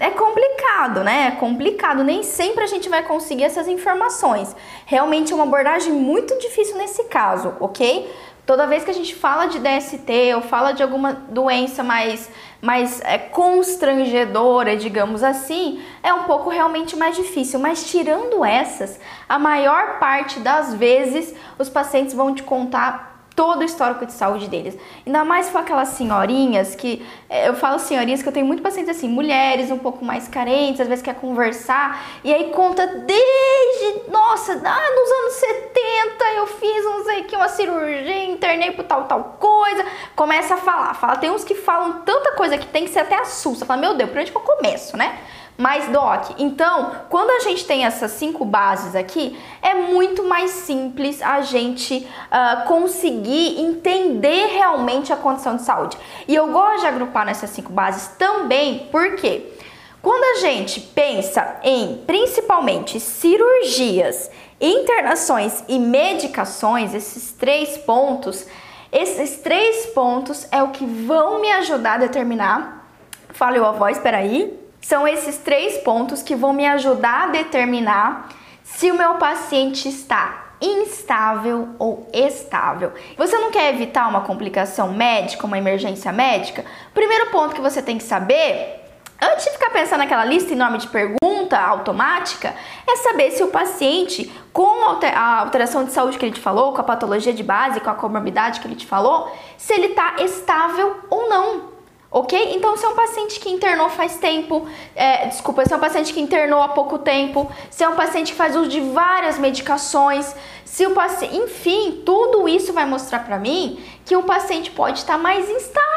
É 0.00 0.10
complicado, 0.10 1.02
né? 1.02 1.28
É 1.28 1.30
complicado. 1.32 2.04
Nem 2.04 2.22
sempre 2.22 2.62
a 2.62 2.66
gente 2.68 2.88
vai 2.88 3.02
conseguir 3.02 3.44
essas 3.44 3.66
informações. 3.66 4.54
Realmente 4.86 5.32
é 5.32 5.34
uma 5.34 5.44
abordagem 5.44 5.92
muito 5.92 6.38
difícil 6.38 6.76
nesse 6.76 7.04
caso, 7.04 7.54
ok? 7.58 8.08
Toda 8.46 8.66
vez 8.66 8.84
que 8.84 8.90
a 8.90 8.94
gente 8.94 9.14
fala 9.14 9.46
de 9.46 9.58
DST 9.58 10.34
ou 10.36 10.40
fala 10.40 10.72
de 10.72 10.82
alguma 10.82 11.12
doença 11.12 11.82
mais, 11.82 12.30
mais 12.60 13.00
é, 13.02 13.18
constrangedora, 13.18 14.76
digamos 14.76 15.22
assim, 15.22 15.82
é 16.02 16.12
um 16.12 16.24
pouco 16.24 16.50
realmente 16.50 16.96
mais 16.96 17.16
difícil. 17.16 17.60
Mas 17.60 17.88
tirando 17.90 18.44
essas, 18.44 18.98
a 19.28 19.38
maior 19.38 19.98
parte 19.98 20.40
das 20.40 20.74
vezes 20.74 21.34
os 21.58 21.68
pacientes 21.68 22.14
vão 22.14 22.34
te 22.34 22.42
contar 22.42 23.17
todo 23.38 23.60
o 23.60 23.64
histórico 23.64 24.04
de 24.04 24.12
saúde 24.12 24.48
deles. 24.48 24.76
Ainda 25.06 25.24
mais 25.24 25.48
com 25.48 25.58
aquelas 25.58 25.90
senhorinhas 25.90 26.74
que, 26.74 27.06
é, 27.30 27.48
eu 27.48 27.54
falo 27.54 27.78
senhorinhas 27.78 28.20
que 28.20 28.28
eu 28.28 28.32
tenho 28.32 28.44
muito 28.44 28.60
pacientes 28.60 28.96
assim, 28.96 29.08
mulheres 29.08 29.70
um 29.70 29.78
pouco 29.78 30.04
mais 30.04 30.26
carentes, 30.26 30.80
às 30.80 30.88
vezes 30.88 31.04
quer 31.04 31.14
conversar, 31.14 32.04
e 32.24 32.34
aí 32.34 32.50
conta 32.50 32.84
desde, 32.84 34.10
nossa, 34.10 34.54
ah, 34.54 34.90
nos 34.90 35.10
anos 35.12 35.32
70 35.34 36.24
eu 36.34 36.46
fiz, 36.48 36.84
não 36.84 37.04
sei 37.04 37.22
que, 37.22 37.36
uma 37.36 37.48
cirurgia, 37.48 38.24
internei 38.24 38.72
por 38.72 38.84
tal, 38.84 39.04
tal 39.04 39.36
coisa, 39.38 39.86
começa 40.16 40.54
a 40.54 40.58
falar, 40.58 40.94
fala, 40.94 41.14
tem 41.14 41.30
uns 41.30 41.44
que 41.44 41.54
falam 41.54 42.00
tanta 42.00 42.32
coisa 42.32 42.58
que 42.58 42.66
tem 42.66 42.86
que 42.86 42.90
ser 42.90 43.00
até 43.00 43.20
assusta, 43.20 43.64
fala, 43.64 43.80
meu 43.80 43.94
Deus, 43.94 44.10
por 44.10 44.18
onde 44.18 44.32
que 44.32 44.36
eu 44.36 44.42
começo, 44.42 44.96
né? 44.96 45.16
Mas, 45.60 45.88
Doc, 45.88 46.36
então, 46.38 46.92
quando 47.08 47.30
a 47.30 47.40
gente 47.40 47.66
tem 47.66 47.84
essas 47.84 48.12
cinco 48.12 48.44
bases 48.44 48.94
aqui, 48.94 49.36
é 49.60 49.74
muito 49.74 50.22
mais 50.22 50.52
simples 50.52 51.20
a 51.20 51.40
gente 51.40 52.08
uh, 52.30 52.68
conseguir 52.68 53.60
entender 53.60 54.46
realmente 54.52 55.12
a 55.12 55.16
condição 55.16 55.56
de 55.56 55.62
saúde. 55.62 55.98
E 56.28 56.34
eu 56.36 56.46
gosto 56.52 56.82
de 56.82 56.86
agrupar 56.86 57.26
nessas 57.26 57.50
cinco 57.50 57.72
bases 57.72 58.06
também, 58.16 58.86
porque 58.92 59.52
quando 60.00 60.22
a 60.36 60.40
gente 60.42 60.78
pensa 60.78 61.56
em 61.64 62.04
principalmente 62.06 63.00
cirurgias, 63.00 64.30
internações 64.60 65.64
e 65.66 65.76
medicações, 65.76 66.94
esses 66.94 67.32
três 67.32 67.76
pontos, 67.78 68.46
esses 68.92 69.38
três 69.38 69.86
pontos 69.86 70.46
é 70.52 70.62
o 70.62 70.68
que 70.68 70.86
vão 70.86 71.40
me 71.40 71.50
ajudar 71.50 71.94
a 71.94 71.98
determinar. 71.98 72.88
Fale 73.30 73.58
a 73.58 73.72
voz, 73.72 73.96
espera 73.96 74.18
aí 74.18 74.67
são 74.88 75.06
esses 75.06 75.36
três 75.36 75.76
pontos 75.82 76.22
que 76.22 76.34
vão 76.34 76.54
me 76.54 76.66
ajudar 76.66 77.24
a 77.24 77.26
determinar 77.26 78.30
se 78.64 78.90
o 78.90 78.96
meu 78.96 79.16
paciente 79.16 79.86
está 79.86 80.46
instável 80.62 81.68
ou 81.78 82.08
estável. 82.10 82.94
Você 83.18 83.36
não 83.36 83.50
quer 83.50 83.74
evitar 83.74 84.08
uma 84.08 84.22
complicação 84.22 84.94
médica, 84.94 85.46
uma 85.46 85.58
emergência 85.58 86.10
médica? 86.10 86.64
Primeiro 86.94 87.26
ponto 87.26 87.54
que 87.54 87.60
você 87.60 87.82
tem 87.82 87.98
que 87.98 88.04
saber, 88.04 88.82
antes 89.20 89.44
de 89.44 89.50
ficar 89.50 89.68
pensando 89.68 89.98
naquela 89.98 90.24
lista 90.24 90.54
enorme 90.54 90.78
de 90.78 90.88
pergunta 90.88 91.58
automática, 91.58 92.54
é 92.88 92.96
saber 92.96 93.30
se 93.32 93.42
o 93.42 93.48
paciente, 93.48 94.32
com 94.54 94.86
a 95.14 95.40
alteração 95.40 95.84
de 95.84 95.92
saúde 95.92 96.16
que 96.16 96.24
ele 96.24 96.34
te 96.34 96.40
falou, 96.40 96.72
com 96.72 96.80
a 96.80 96.84
patologia 96.84 97.34
de 97.34 97.42
base, 97.42 97.78
com 97.80 97.90
a 97.90 97.94
comorbidade 97.94 98.58
que 98.58 98.66
ele 98.66 98.74
te 98.74 98.86
falou, 98.86 99.30
se 99.58 99.70
ele 99.74 99.88
está 99.88 100.14
estável 100.18 100.96
ou 101.10 101.28
não. 101.28 101.77
Ok? 102.10 102.54
Então, 102.54 102.74
se 102.76 102.86
é 102.86 102.88
um 102.88 102.94
paciente 102.94 103.38
que 103.38 103.50
internou 103.50 103.90
faz 103.90 104.16
tempo, 104.16 104.66
é, 104.96 105.26
desculpa, 105.26 105.64
se 105.66 105.74
é 105.74 105.76
um 105.76 105.80
paciente 105.80 106.12
que 106.14 106.20
internou 106.20 106.62
há 106.62 106.68
pouco 106.68 106.98
tempo, 106.98 107.50
se 107.70 107.84
é 107.84 107.88
um 107.88 107.96
paciente 107.96 108.32
que 108.32 108.38
faz 108.38 108.56
uso 108.56 108.68
de 108.68 108.80
várias 108.80 109.38
medicações, 109.38 110.34
se 110.64 110.86
o 110.86 110.94
paciente, 110.94 111.36
enfim, 111.36 112.02
tudo 112.06 112.48
isso 112.48 112.72
vai 112.72 112.86
mostrar 112.86 113.24
para 113.26 113.38
mim 113.38 113.78
que 114.06 114.16
o 114.16 114.22
paciente 114.22 114.70
pode 114.70 115.00
estar 115.00 115.18
mais 115.18 115.50
instável, 115.50 115.88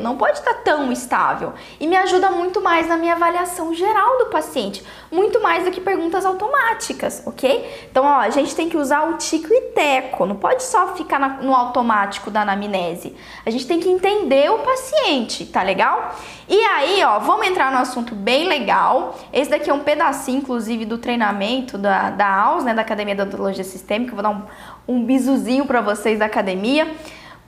não 0.00 0.16
pode 0.16 0.38
estar 0.38 0.54
tão 0.54 0.90
estável. 0.90 1.52
E 1.78 1.86
me 1.86 1.96
ajuda 1.96 2.30
muito 2.30 2.60
mais 2.60 2.88
na 2.88 2.96
minha 2.96 3.14
avaliação 3.14 3.74
geral 3.74 4.18
do 4.18 4.26
paciente, 4.26 4.82
muito 5.10 5.40
mais 5.42 5.64
do 5.64 5.70
que 5.70 5.80
perguntas 5.80 6.24
automáticas, 6.24 7.22
ok? 7.26 7.88
Então, 7.90 8.04
ó, 8.04 8.20
a 8.20 8.30
gente 8.30 8.54
tem 8.54 8.68
que 8.68 8.76
usar 8.76 9.08
o 9.08 9.16
tico 9.16 9.52
e 9.52 9.60
teco, 9.72 10.26
não 10.26 10.36
pode 10.36 10.62
só 10.62 10.94
ficar 10.94 11.18
na, 11.18 11.28
no 11.28 11.54
automático 11.54 12.30
da 12.30 12.42
anamnese. 12.42 13.14
A 13.44 13.50
gente 13.50 13.66
tem 13.66 13.78
que 13.78 13.88
entender 13.88 14.50
o 14.50 14.58
paciente, 14.58 15.46
tá 15.46 15.62
legal? 15.62 16.14
E 16.48 16.58
aí, 16.58 17.02
ó, 17.04 17.18
vamos 17.18 17.46
entrar 17.46 17.70
no 17.70 17.78
assunto 17.78 18.14
bem 18.14 18.48
legal. 18.48 19.18
Esse 19.32 19.50
daqui 19.50 19.70
é 19.70 19.74
um 19.74 19.80
pedacinho, 19.80 20.38
inclusive, 20.38 20.84
do 20.84 20.98
treinamento 20.98 21.76
da, 21.76 22.10
da 22.10 22.42
AUS, 22.42 22.64
né, 22.64 22.74
da 22.74 22.82
Academia 22.82 23.14
de 23.14 23.22
Odontologia 23.22 23.64
Sistêmica. 23.64 24.14
vou 24.14 24.22
dar 24.22 24.30
um, 24.30 24.42
um 24.86 25.04
bisuzinho 25.04 25.66
para 25.66 25.80
vocês 25.80 26.18
da 26.18 26.24
academia. 26.24 26.90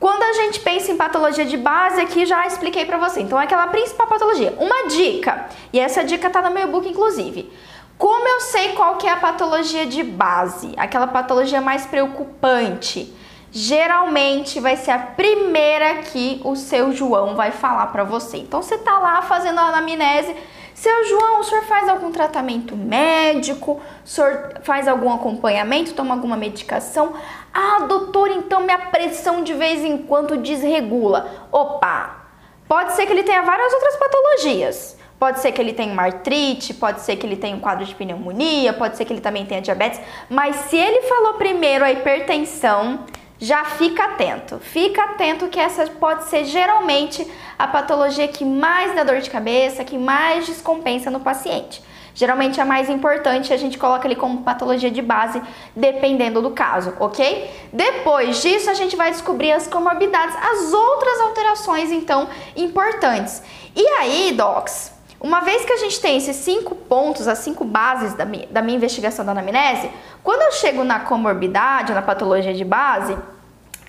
Quando 0.01 0.23
a 0.23 0.33
gente 0.33 0.59
pensa 0.61 0.91
em 0.91 0.97
patologia 0.97 1.45
de 1.45 1.55
base, 1.55 2.01
aqui 2.01 2.25
já 2.25 2.47
expliquei 2.47 2.85
para 2.85 2.97
você. 2.97 3.21
Então, 3.21 3.39
é 3.39 3.43
aquela 3.43 3.67
principal 3.67 4.07
patologia. 4.07 4.51
Uma 4.57 4.87
dica, 4.87 5.45
e 5.71 5.79
essa 5.79 6.03
dica 6.03 6.27
tá 6.27 6.41
no 6.41 6.49
meu 6.49 6.67
book, 6.69 6.89
inclusive. 6.89 7.53
Como 7.99 8.27
eu 8.27 8.41
sei 8.41 8.69
qual 8.69 8.95
que 8.95 9.05
é 9.05 9.11
a 9.11 9.17
patologia 9.17 9.85
de 9.85 10.01
base? 10.01 10.73
Aquela 10.75 11.05
patologia 11.05 11.61
mais 11.61 11.85
preocupante. 11.85 13.13
Geralmente 13.51 14.59
vai 14.59 14.75
ser 14.75 14.89
a 14.89 14.97
primeira 14.97 15.93
que 16.01 16.41
o 16.43 16.55
seu 16.55 16.91
João 16.91 17.35
vai 17.35 17.51
falar 17.51 17.85
para 17.87 18.03
você. 18.03 18.37
Então, 18.37 18.59
você 18.59 18.79
tá 18.79 18.97
lá 18.97 19.21
fazendo 19.21 19.59
a 19.59 19.67
anamnese 19.67 20.35
seu 20.81 21.05
João, 21.05 21.41
o 21.41 21.43
senhor 21.43 21.63
faz 21.65 21.87
algum 21.87 22.11
tratamento 22.11 22.75
médico? 22.75 23.79
O 24.03 24.07
senhor 24.07 24.61
faz 24.63 24.87
algum 24.87 25.13
acompanhamento? 25.13 25.93
Toma 25.93 26.15
alguma 26.15 26.35
medicação? 26.35 27.13
Ah, 27.53 27.85
doutor, 27.87 28.29
então 28.31 28.61
minha 28.61 28.77
pressão 28.77 29.43
de 29.43 29.53
vez 29.53 29.83
em 29.83 29.97
quando 29.97 30.37
desregula. 30.37 31.47
Opa! 31.51 32.21
Pode 32.67 32.93
ser 32.93 33.05
que 33.05 33.11
ele 33.11 33.23
tenha 33.23 33.41
várias 33.41 33.73
outras 33.73 33.97
patologias. 33.97 34.97
Pode 35.19 35.39
ser 35.39 35.51
que 35.51 35.61
ele 35.61 35.73
tenha 35.73 35.91
uma 35.91 36.03
artrite, 36.03 36.73
pode 36.73 37.01
ser 37.01 37.15
que 37.15 37.27
ele 37.27 37.35
tenha 37.35 37.55
um 37.55 37.59
quadro 37.59 37.85
de 37.85 37.93
pneumonia, 37.93 38.73
pode 38.73 38.97
ser 38.97 39.05
que 39.05 39.13
ele 39.13 39.21
também 39.21 39.45
tenha 39.45 39.61
diabetes, 39.61 40.01
mas 40.27 40.55
se 40.55 40.75
ele 40.75 41.03
falou 41.03 41.35
primeiro 41.35 41.85
a 41.85 41.91
hipertensão, 41.91 43.05
já 43.37 43.65
fica 43.65 44.03
atento. 44.03 44.59
Fica 44.59 45.03
atento 45.03 45.47
que 45.47 45.59
essa 45.59 45.85
pode 45.87 46.23
ser 46.25 46.45
geralmente 46.45 47.29
a 47.57 47.67
patologia 47.67 48.27
que 48.27 48.45
mais 48.45 48.95
dá 48.95 49.03
dor 49.03 49.19
de 49.19 49.29
cabeça, 49.29 49.83
que 49.83 49.97
mais 49.97 50.45
descompensa 50.45 51.11
no 51.11 51.19
paciente. 51.19 51.83
Geralmente 52.13 52.59
a 52.59 52.65
mais 52.65 52.89
importante 52.89 53.53
a 53.53 53.57
gente 53.57 53.77
coloca 53.77 54.07
ali 54.07 54.15
como 54.15 54.43
patologia 54.43 54.91
de 54.91 55.01
base, 55.01 55.41
dependendo 55.75 56.41
do 56.41 56.51
caso, 56.51 56.93
ok? 56.99 57.49
Depois 57.71 58.41
disso 58.41 58.69
a 58.69 58.73
gente 58.73 58.95
vai 58.95 59.11
descobrir 59.11 59.51
as 59.51 59.67
comorbidades, 59.67 60.35
as 60.35 60.73
outras 60.73 61.21
alterações 61.21 61.91
então 61.91 62.27
importantes. 62.55 63.41
E 63.75 63.87
aí, 63.99 64.33
docs, 64.33 64.91
uma 65.19 65.39
vez 65.41 65.63
que 65.63 65.71
a 65.71 65.77
gente 65.77 66.01
tem 66.01 66.17
esses 66.17 66.35
cinco 66.35 66.75
pontos, 66.75 67.27
as 67.27 67.37
cinco 67.37 67.63
bases 67.63 68.13
da 68.15 68.25
minha, 68.25 68.47
da 68.47 68.61
minha 68.61 68.75
investigação 68.75 69.23
da 69.23 69.31
anamnese, 69.31 69.89
quando 70.23 70.41
eu 70.41 70.51
chego 70.51 70.83
na 70.83 70.99
comorbidade, 70.99 71.93
na 71.93 72.01
patologia 72.01 72.53
de 72.53 72.65
base, 72.65 73.15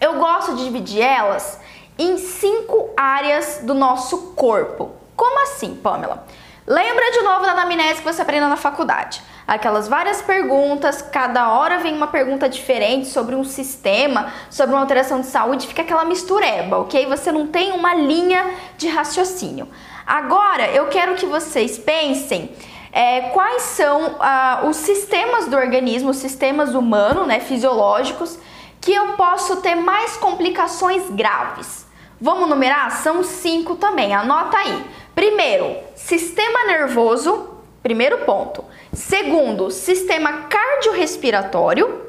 eu 0.00 0.14
gosto 0.14 0.54
de 0.56 0.64
dividir 0.64 1.00
elas 1.00 1.58
em 1.98 2.18
cinco 2.18 2.90
áreas 2.96 3.60
do 3.62 3.72
nosso 3.72 4.32
corpo. 4.34 4.90
Como 5.16 5.42
assim, 5.42 5.74
Pamela? 5.74 6.26
Lembra 6.66 7.10
de 7.10 7.22
novo 7.22 7.44
da 7.44 7.52
anamnese 7.52 8.02
que 8.02 8.04
você 8.04 8.22
aprendeu 8.22 8.48
na 8.48 8.56
faculdade. 8.56 9.20
Aquelas 9.46 9.88
várias 9.88 10.22
perguntas, 10.22 11.02
cada 11.02 11.50
hora 11.50 11.78
vem 11.78 11.92
uma 11.92 12.06
pergunta 12.06 12.48
diferente 12.48 13.08
sobre 13.08 13.34
um 13.34 13.42
sistema, 13.42 14.32
sobre 14.48 14.74
uma 14.74 14.80
alteração 14.80 15.20
de 15.20 15.26
saúde, 15.26 15.66
fica 15.66 15.82
aquela 15.82 16.04
mistureba, 16.04 16.78
ok? 16.78 17.06
Você 17.06 17.32
não 17.32 17.48
tem 17.48 17.72
uma 17.72 17.94
linha 17.94 18.48
de 18.78 18.86
raciocínio. 18.86 19.68
Agora 20.06 20.68
eu 20.70 20.86
quero 20.86 21.16
que 21.16 21.26
vocês 21.26 21.78
pensem 21.78 22.52
é, 22.92 23.22
quais 23.30 23.62
são 23.62 24.16
ah, 24.20 24.60
os 24.64 24.76
sistemas 24.76 25.48
do 25.48 25.56
organismo, 25.56 26.10
os 26.10 26.18
sistemas 26.18 26.74
humanos, 26.76 27.26
né, 27.26 27.40
fisiológicos, 27.40 28.38
que 28.80 28.92
eu 28.92 29.14
posso 29.14 29.56
ter 29.56 29.74
mais 29.74 30.16
complicações 30.16 31.10
graves. 31.10 31.86
Vamos 32.20 32.48
numerar? 32.48 32.88
São 33.02 33.24
cinco 33.24 33.74
também, 33.74 34.14
anota 34.14 34.56
aí. 34.56 34.84
Primeiro, 35.22 35.76
sistema 35.94 36.64
nervoso, 36.64 37.48
primeiro 37.80 38.24
ponto. 38.24 38.64
Segundo, 38.92 39.70
sistema 39.70 40.48
cardiorrespiratório. 40.48 42.08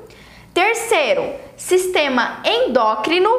Terceiro, 0.51 1.31
sistema 1.55 2.41
endócrino. 2.43 3.29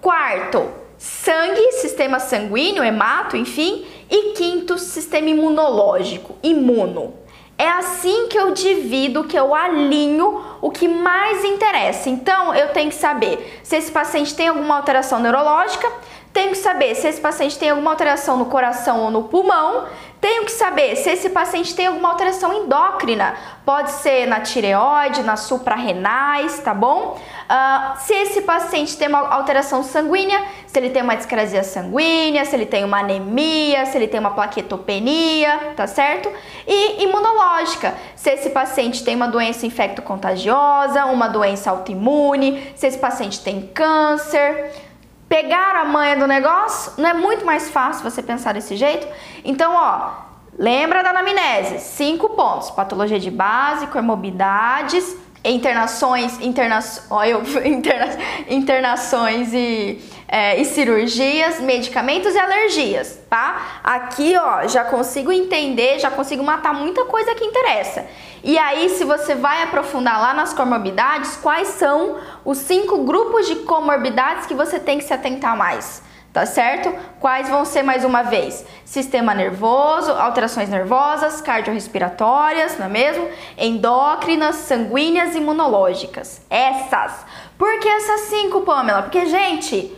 Quarto, 0.00 0.70
sangue, 0.96 1.70
sistema 1.72 2.18
sanguíneo, 2.18 2.82
hemato, 2.82 3.36
enfim. 3.36 3.86
E 4.10 4.32
quinto, 4.32 4.78
sistema 4.78 5.28
imunológico, 5.28 6.38
imuno. 6.42 7.12
É 7.58 7.68
assim 7.68 8.28
que 8.28 8.38
eu 8.38 8.52
divido, 8.52 9.24
que 9.24 9.38
eu 9.38 9.54
alinho 9.54 10.42
o 10.62 10.70
que 10.70 10.88
mais 10.88 11.44
interessa. 11.44 12.08
Então, 12.08 12.54
eu 12.54 12.68
tenho 12.68 12.88
que 12.88 12.96
saber 12.96 13.60
se 13.62 13.76
esse 13.76 13.92
paciente 13.92 14.34
tem 14.34 14.48
alguma 14.48 14.76
alteração 14.76 15.20
neurológica, 15.20 15.92
tenho 16.32 16.50
que 16.50 16.58
saber 16.58 16.94
se 16.94 17.08
esse 17.08 17.20
paciente 17.20 17.58
tem 17.58 17.70
alguma 17.70 17.90
alteração 17.90 18.36
no 18.36 18.46
coração 18.46 19.00
ou 19.00 19.10
no 19.10 19.24
pulmão, 19.24 19.86
tenho 20.20 20.44
que 20.44 20.50
saber 20.50 20.96
se 20.96 21.10
esse 21.10 21.30
paciente 21.30 21.74
tem 21.74 21.86
alguma 21.86 22.10
alteração 22.10 22.52
endócrina, 22.52 23.34
pode 23.64 23.92
ser 23.92 24.26
na 24.26 24.40
tireoide, 24.40 25.22
nas 25.22 25.40
suprarrenais, 25.40 26.58
tá 26.58 26.74
bom? 26.74 27.16
Uh, 27.48 27.98
se 28.00 28.14
esse 28.14 28.40
paciente 28.42 28.96
tem 28.96 29.06
uma 29.08 29.28
alteração 29.28 29.82
sanguínea, 29.84 30.42
se 30.66 30.78
ele 30.78 30.90
tem 30.90 31.02
uma 31.02 31.16
discrasia 31.16 31.62
sanguínea, 31.62 32.44
se 32.44 32.54
ele 32.54 32.66
tem 32.66 32.84
uma 32.84 32.98
anemia, 32.98 33.86
se 33.86 33.96
ele 33.96 34.08
tem 34.08 34.18
uma 34.18 34.32
plaquetopenia, 34.32 35.72
tá 35.76 35.86
certo? 35.86 36.30
E 36.66 37.04
imunológica, 37.04 37.94
se 38.16 38.30
esse 38.30 38.50
paciente 38.50 39.04
tem 39.04 39.14
uma 39.14 39.28
doença 39.28 39.66
infecto-contagiosa, 39.66 41.06
uma 41.06 41.28
doença 41.28 41.70
autoimune, 41.70 42.72
se 42.74 42.88
esse 42.88 42.98
paciente 42.98 43.40
tem 43.40 43.62
câncer. 43.72 44.87
Pegar 45.28 45.76
a 45.76 45.84
manha 45.84 46.16
do 46.16 46.26
negócio 46.26 46.92
não 46.96 47.08
é 47.08 47.14
muito 47.14 47.44
mais 47.44 47.68
fácil 47.68 48.08
você 48.08 48.22
pensar 48.22 48.54
desse 48.54 48.76
jeito? 48.76 49.06
Então, 49.44 49.74
ó, 49.74 50.12
lembra 50.58 51.02
da 51.02 51.10
anamnese? 51.10 51.80
Cinco 51.80 52.30
pontos: 52.30 52.70
patologia 52.70 53.20
de 53.20 53.30
base, 53.30 53.88
comorbidades, 53.88 55.16
internações, 55.44 56.40
interna, 56.40 56.80
ó, 57.10 57.24
eu, 57.24 57.42
interna, 57.64 58.16
internações 58.48 59.52
e, 59.52 60.00
é, 60.28 60.60
e 60.60 60.64
cirurgias, 60.66 61.58
medicamentos 61.58 62.34
e 62.34 62.38
alergias, 62.38 63.18
tá? 63.30 63.80
Aqui, 63.82 64.36
ó, 64.36 64.68
já 64.68 64.84
consigo 64.84 65.32
entender, 65.32 65.98
já 65.98 66.10
consigo 66.10 66.44
matar 66.44 66.74
muita 66.74 67.06
coisa 67.06 67.34
que 67.34 67.44
interessa. 67.44 68.06
E 68.44 68.58
aí, 68.58 68.90
se 68.90 69.04
você 69.04 69.34
vai 69.34 69.62
aprofundar 69.62 70.20
lá 70.20 70.34
nas 70.34 70.52
comorbidades, 70.52 71.36
quais 71.36 71.68
são 71.68 72.18
os 72.44 72.58
cinco 72.58 73.04
grupos 73.04 73.48
de 73.48 73.56
comorbidades 73.56 74.46
que 74.46 74.54
você 74.54 74.78
tem 74.78 74.98
que 74.98 75.04
se 75.04 75.14
atentar 75.14 75.56
mais? 75.56 76.06
tá 76.30 76.46
certo? 76.46 76.94
Quais 77.18 77.48
vão 77.48 77.64
ser 77.64 77.82
mais 77.82 78.04
uma 78.04 78.22
vez? 78.22 78.64
Sistema 78.84 79.34
nervoso, 79.34 80.12
alterações 80.12 80.68
nervosas, 80.68 81.40
cardiorrespiratórias, 81.40 82.78
não 82.78 82.86
é 82.86 82.88
mesmo? 82.88 83.28
Endócrinas, 83.56 84.54
sanguíneas 84.56 85.34
imunológicas. 85.34 86.40
Essas. 86.48 87.24
Por 87.56 87.80
que 87.80 87.88
essas 87.88 88.20
cinco, 88.28 88.60
Pamela? 88.60 89.02
Porque, 89.02 89.26
gente, 89.26 89.92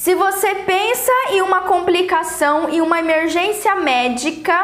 se 0.00 0.14
você 0.14 0.54
pensa 0.54 1.12
em 1.30 1.42
uma 1.42 1.60
complicação 1.60 2.70
e 2.70 2.80
uma 2.80 2.98
emergência 2.98 3.74
médica, 3.74 4.56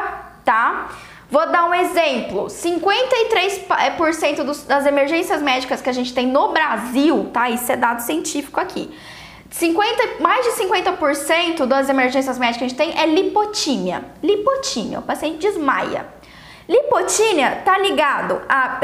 tá? 0.42 0.88
Vou 1.30 1.46
dar 1.50 1.66
um 1.68 1.74
exemplo: 1.74 2.46
53% 2.46 4.42
dos, 4.44 4.62
das 4.62 4.86
emergências 4.86 5.42
médicas 5.42 5.82
que 5.82 5.90
a 5.90 5.92
gente 5.92 6.14
tem 6.14 6.26
no 6.26 6.54
Brasil, 6.54 7.28
tá? 7.34 7.50
Isso 7.50 7.70
é 7.70 7.76
dado 7.76 8.00
científico 8.00 8.58
aqui. 8.58 8.90
50, 9.50 10.22
mais 10.22 10.42
de 10.46 10.52
50% 10.52 11.66
das 11.66 11.90
emergências 11.90 12.38
médicas 12.38 12.58
que 12.58 12.64
a 12.64 12.68
gente 12.68 12.78
tem 12.78 12.98
é 12.98 13.04
lipotímia. 13.04 14.06
Lipotímia, 14.22 15.00
o 15.00 15.02
paciente 15.02 15.36
desmaia. 15.36 16.06
Lipotímia 16.66 17.58
está 17.58 17.76
ligado 17.76 18.40
a 18.48 18.80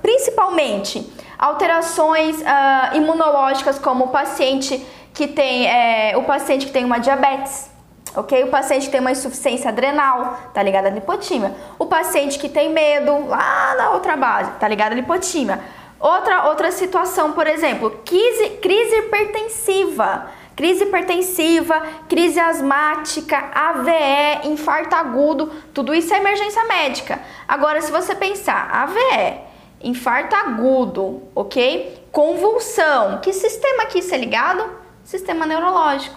principalmente 0.00 1.04
alterações 1.36 2.40
uh, 2.40 2.96
imunológicas, 2.96 3.78
como 3.78 4.04
o 4.04 4.08
paciente 4.08 4.86
que 5.20 5.28
tem 5.28 5.68
é, 5.68 6.16
o 6.16 6.22
paciente 6.22 6.64
que 6.64 6.72
tem 6.72 6.82
uma 6.82 6.96
diabetes, 6.96 7.70
ok? 8.16 8.42
O 8.44 8.46
paciente 8.46 8.86
que 8.86 8.90
tem 8.90 9.02
uma 9.02 9.12
insuficiência 9.12 9.68
adrenal, 9.68 10.48
tá 10.54 10.62
ligado 10.62 10.86
à 10.86 10.88
lipotímia. 10.88 11.54
O 11.78 11.84
paciente 11.84 12.38
que 12.38 12.48
tem 12.48 12.70
medo, 12.70 13.26
lá 13.26 13.74
na 13.76 13.90
outra 13.90 14.16
base, 14.16 14.50
tá 14.52 14.66
ligado 14.66 14.92
à 14.92 14.94
lipotímia 14.94 15.60
Outra, 16.00 16.48
outra 16.48 16.72
situação, 16.72 17.32
por 17.32 17.46
exemplo, 17.46 18.00
crise, 18.02 18.48
crise 18.62 18.96
hipertensiva. 18.96 20.30
Crise 20.56 20.84
hipertensiva, 20.84 21.82
crise 22.08 22.40
asmática, 22.40 23.50
AVE, 23.54 24.48
infarto 24.48 24.94
agudo, 24.94 25.52
tudo 25.74 25.94
isso 25.94 26.14
é 26.14 26.16
emergência 26.16 26.64
médica. 26.64 27.20
Agora, 27.46 27.82
se 27.82 27.92
você 27.92 28.14
pensar, 28.14 28.70
AVE, 28.72 29.40
infarto 29.82 30.34
agudo, 30.34 31.22
ok? 31.34 32.06
Convulsão, 32.10 33.18
que 33.20 33.34
sistema 33.34 33.82
aqui 33.82 33.98
isso 33.98 34.14
é 34.14 34.18
ligado? 34.18 34.80
Sistema 35.04 35.46
neurológico. 35.46 36.16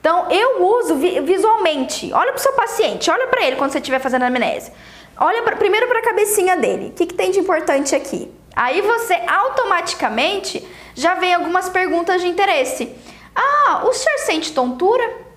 Então, 0.00 0.30
eu 0.30 0.64
uso 0.64 0.96
visualmente. 0.96 2.10
Olha 2.12 2.32
para 2.32 2.38
o 2.38 2.42
seu 2.42 2.52
paciente, 2.52 3.10
olha 3.10 3.26
para 3.26 3.44
ele 3.44 3.56
quando 3.56 3.70
você 3.70 3.78
estiver 3.78 3.98
fazendo 3.98 4.22
amnésia. 4.22 4.72
Olha 5.18 5.42
pra, 5.42 5.56
primeiro 5.56 5.86
para 5.86 5.98
a 5.98 6.02
cabecinha 6.02 6.56
dele. 6.56 6.88
O 6.88 6.92
que, 6.92 7.06
que 7.06 7.14
tem 7.14 7.30
de 7.30 7.38
importante 7.38 7.94
aqui? 7.94 8.32
Aí 8.56 8.80
você 8.80 9.14
automaticamente 9.26 10.66
já 10.94 11.14
vem 11.14 11.34
algumas 11.34 11.68
perguntas 11.68 12.22
de 12.22 12.28
interesse. 12.28 12.94
Ah, 13.34 13.82
o 13.84 13.92
senhor 13.92 14.18
sente 14.20 14.52
tontura? 14.52 15.29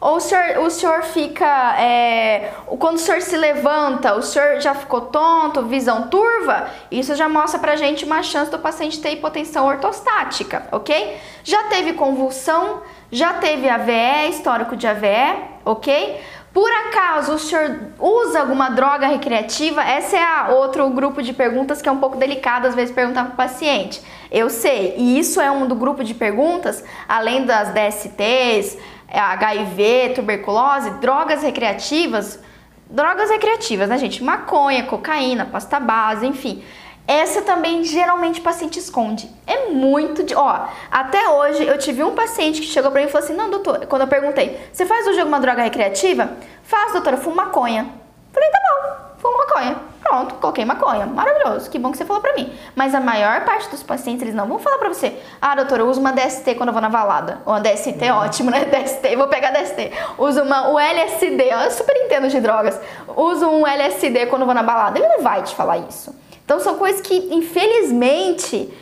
Ou 0.00 0.16
o 0.16 0.20
senhor, 0.20 0.64
o 0.64 0.70
senhor 0.70 1.02
fica. 1.02 1.78
É, 1.78 2.52
quando 2.78 2.96
o 2.96 2.98
senhor 2.98 3.20
se 3.20 3.36
levanta, 3.36 4.14
o 4.14 4.22
senhor 4.22 4.58
já 4.58 4.74
ficou 4.74 5.02
tonto, 5.02 5.62
visão 5.62 6.08
turva? 6.08 6.68
Isso 6.90 7.14
já 7.14 7.28
mostra 7.28 7.60
pra 7.60 7.76
gente 7.76 8.06
uma 8.06 8.22
chance 8.22 8.50
do 8.50 8.58
paciente 8.58 8.98
ter 8.98 9.12
hipotensão 9.12 9.66
ortostática, 9.66 10.66
ok? 10.72 11.18
Já 11.44 11.64
teve 11.64 11.92
convulsão, 11.92 12.80
já 13.12 13.34
teve 13.34 13.68
AVE, 13.68 14.30
histórico 14.30 14.74
de 14.74 14.86
AVE, 14.86 15.36
ok? 15.66 16.18
Por 16.52 16.68
acaso 16.68 17.34
o 17.34 17.38
senhor 17.38 17.78
usa 17.98 18.40
alguma 18.40 18.70
droga 18.70 19.06
recreativa? 19.06 19.82
Essa 19.84 20.16
é 20.16 20.22
a 20.22 20.48
outro 20.48 20.88
grupo 20.90 21.22
de 21.22 21.32
perguntas 21.32 21.80
que 21.80 21.88
é 21.88 21.92
um 21.92 21.98
pouco 21.98 22.16
delicado 22.16 22.66
às 22.66 22.74
vezes 22.74 22.92
perguntar 22.92 23.24
para 23.24 23.34
o 23.34 23.36
paciente. 23.36 24.02
Eu 24.30 24.50
sei, 24.50 24.94
e 24.96 25.18
isso 25.18 25.40
é 25.40 25.50
um 25.50 25.66
do 25.66 25.76
grupo 25.76 26.02
de 26.02 26.12
perguntas, 26.12 26.82
além 27.08 27.44
das 27.44 27.68
DSTs, 27.72 28.78
HIV, 29.18 30.12
tuberculose, 30.14 30.90
drogas 31.00 31.42
recreativas, 31.42 32.40
drogas 32.88 33.30
recreativas, 33.30 33.88
né, 33.88 33.98
gente? 33.98 34.22
Maconha, 34.22 34.84
cocaína, 34.84 35.46
pasta 35.46 35.80
base, 35.80 36.26
enfim. 36.26 36.62
Essa 37.06 37.42
também 37.42 37.82
geralmente 37.82 38.38
o 38.38 38.42
paciente 38.42 38.78
esconde. 38.78 39.28
É 39.46 39.68
muito 39.70 40.22
de. 40.22 40.34
Ó, 40.34 40.66
até 40.90 41.28
hoje 41.28 41.64
eu 41.64 41.76
tive 41.76 42.04
um 42.04 42.14
paciente 42.14 42.60
que 42.60 42.68
chegou 42.68 42.90
pra 42.90 43.00
mim 43.00 43.08
e 43.08 43.10
falou 43.10 43.24
assim: 43.24 43.36
Não, 43.36 43.50
doutor, 43.50 43.86
quando 43.86 44.02
eu 44.02 44.08
perguntei, 44.08 44.60
você 44.72 44.86
faz 44.86 45.06
hoje 45.08 45.18
alguma 45.18 45.40
droga 45.40 45.62
recreativa? 45.62 46.30
Faz, 46.62 46.92
doutora, 46.92 47.16
fumo 47.16 47.34
maconha. 47.34 47.88
Falei, 48.32 48.48
tá 48.48 48.58
bom, 48.62 49.09
fumo 49.20 49.38
maconha. 49.38 49.76
Pronto, 50.02 50.34
coloquei 50.36 50.64
maconha. 50.64 51.06
Maravilhoso, 51.06 51.70
que 51.70 51.78
bom 51.78 51.92
que 51.92 51.98
você 51.98 52.04
falou 52.04 52.22
pra 52.22 52.32
mim. 52.34 52.52
Mas 52.74 52.94
a 52.94 53.00
maior 53.00 53.44
parte 53.44 53.68
dos 53.68 53.82
pacientes, 53.82 54.22
eles 54.22 54.34
não 54.34 54.46
vão 54.46 54.58
falar 54.58 54.78
pra 54.78 54.88
você: 54.88 55.14
Ah, 55.40 55.54
doutora, 55.54 55.82
eu 55.82 55.88
uso 55.88 56.00
uma 56.00 56.12
DST 56.12 56.54
quando 56.54 56.70
eu 56.70 56.72
vou 56.72 56.82
na 56.82 56.88
valada. 56.88 57.40
Ou 57.44 57.52
uma 57.52 57.60
DST, 57.60 58.10
uhum. 58.10 58.16
ótimo, 58.16 58.50
né? 58.50 58.64
DST, 58.66 59.14
vou 59.16 59.28
pegar 59.28 59.50
DST. 59.50 59.92
Uso 60.18 60.42
uma, 60.42 60.70
o 60.70 60.78
LSD, 60.78 61.42
eu 61.44 61.70
super 61.70 61.96
entendo 61.96 62.28
de 62.28 62.40
drogas. 62.40 62.80
Uso 63.14 63.46
um 63.46 63.66
LSD 63.66 64.26
quando 64.26 64.42
eu 64.42 64.46
vou 64.46 64.54
na 64.54 64.62
balada. 64.62 64.98
Ele 64.98 65.08
não 65.08 65.22
vai 65.22 65.42
te 65.42 65.54
falar 65.54 65.78
isso. 65.78 66.14
Então 66.44 66.58
são 66.58 66.76
coisas 66.78 67.00
que, 67.00 67.14
infelizmente, 67.30 68.72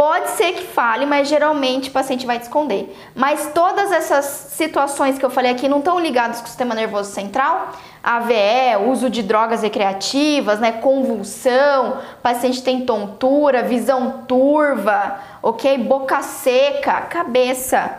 pode 0.00 0.30
ser 0.30 0.54
que 0.54 0.62
fale, 0.62 1.04
mas 1.04 1.28
geralmente 1.28 1.90
o 1.90 1.92
paciente 1.92 2.24
vai 2.24 2.38
te 2.38 2.44
esconder. 2.44 2.96
Mas 3.14 3.50
todas 3.52 3.92
essas 3.92 4.24
situações 4.24 5.18
que 5.18 5.26
eu 5.26 5.28
falei 5.28 5.50
aqui 5.50 5.68
não 5.68 5.80
estão 5.80 6.00
ligadas 6.00 6.38
com 6.38 6.46
o 6.46 6.48
sistema 6.48 6.74
nervoso 6.74 7.12
central. 7.12 7.72
AVE, 8.02 8.88
uso 8.88 9.10
de 9.10 9.22
drogas 9.22 9.60
recreativas, 9.60 10.58
né, 10.58 10.72
convulsão, 10.72 11.98
paciente 12.22 12.62
tem 12.62 12.86
tontura, 12.86 13.62
visão 13.62 14.24
turva, 14.26 15.20
ok? 15.42 15.76
Boca 15.76 16.22
seca, 16.22 17.02
cabeça, 17.02 17.94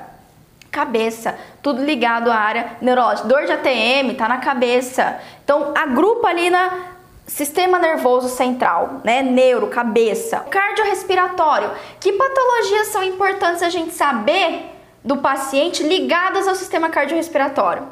cabeça, 0.72 1.36
tudo 1.62 1.86
ligado 1.86 2.32
à 2.32 2.36
área 2.36 2.78
neurológica. 2.82 3.28
Dor 3.28 3.46
de 3.46 3.52
ATM, 3.52 4.16
tá 4.18 4.28
na 4.28 4.38
cabeça. 4.38 5.20
Então, 5.44 5.72
agrupa 5.76 6.30
ali 6.30 6.50
na 6.50 6.72
Sistema 7.26 7.80
nervoso 7.80 8.28
central, 8.28 9.02
né? 9.04 9.22
Neuro, 9.22 9.68
cabeça. 9.68 10.40
Cardiorrespiratório. 10.50 11.72
Que 12.00 12.12
patologias 12.12 12.88
são 12.88 13.04
importantes 13.04 13.64
a 13.64 13.70
gente 13.70 13.94
saber 13.94 14.66
do 15.04 15.18
paciente 15.18 15.84
ligadas 15.84 16.48
ao 16.48 16.56
sistema 16.56 16.90
cardiorrespiratório? 16.90 17.84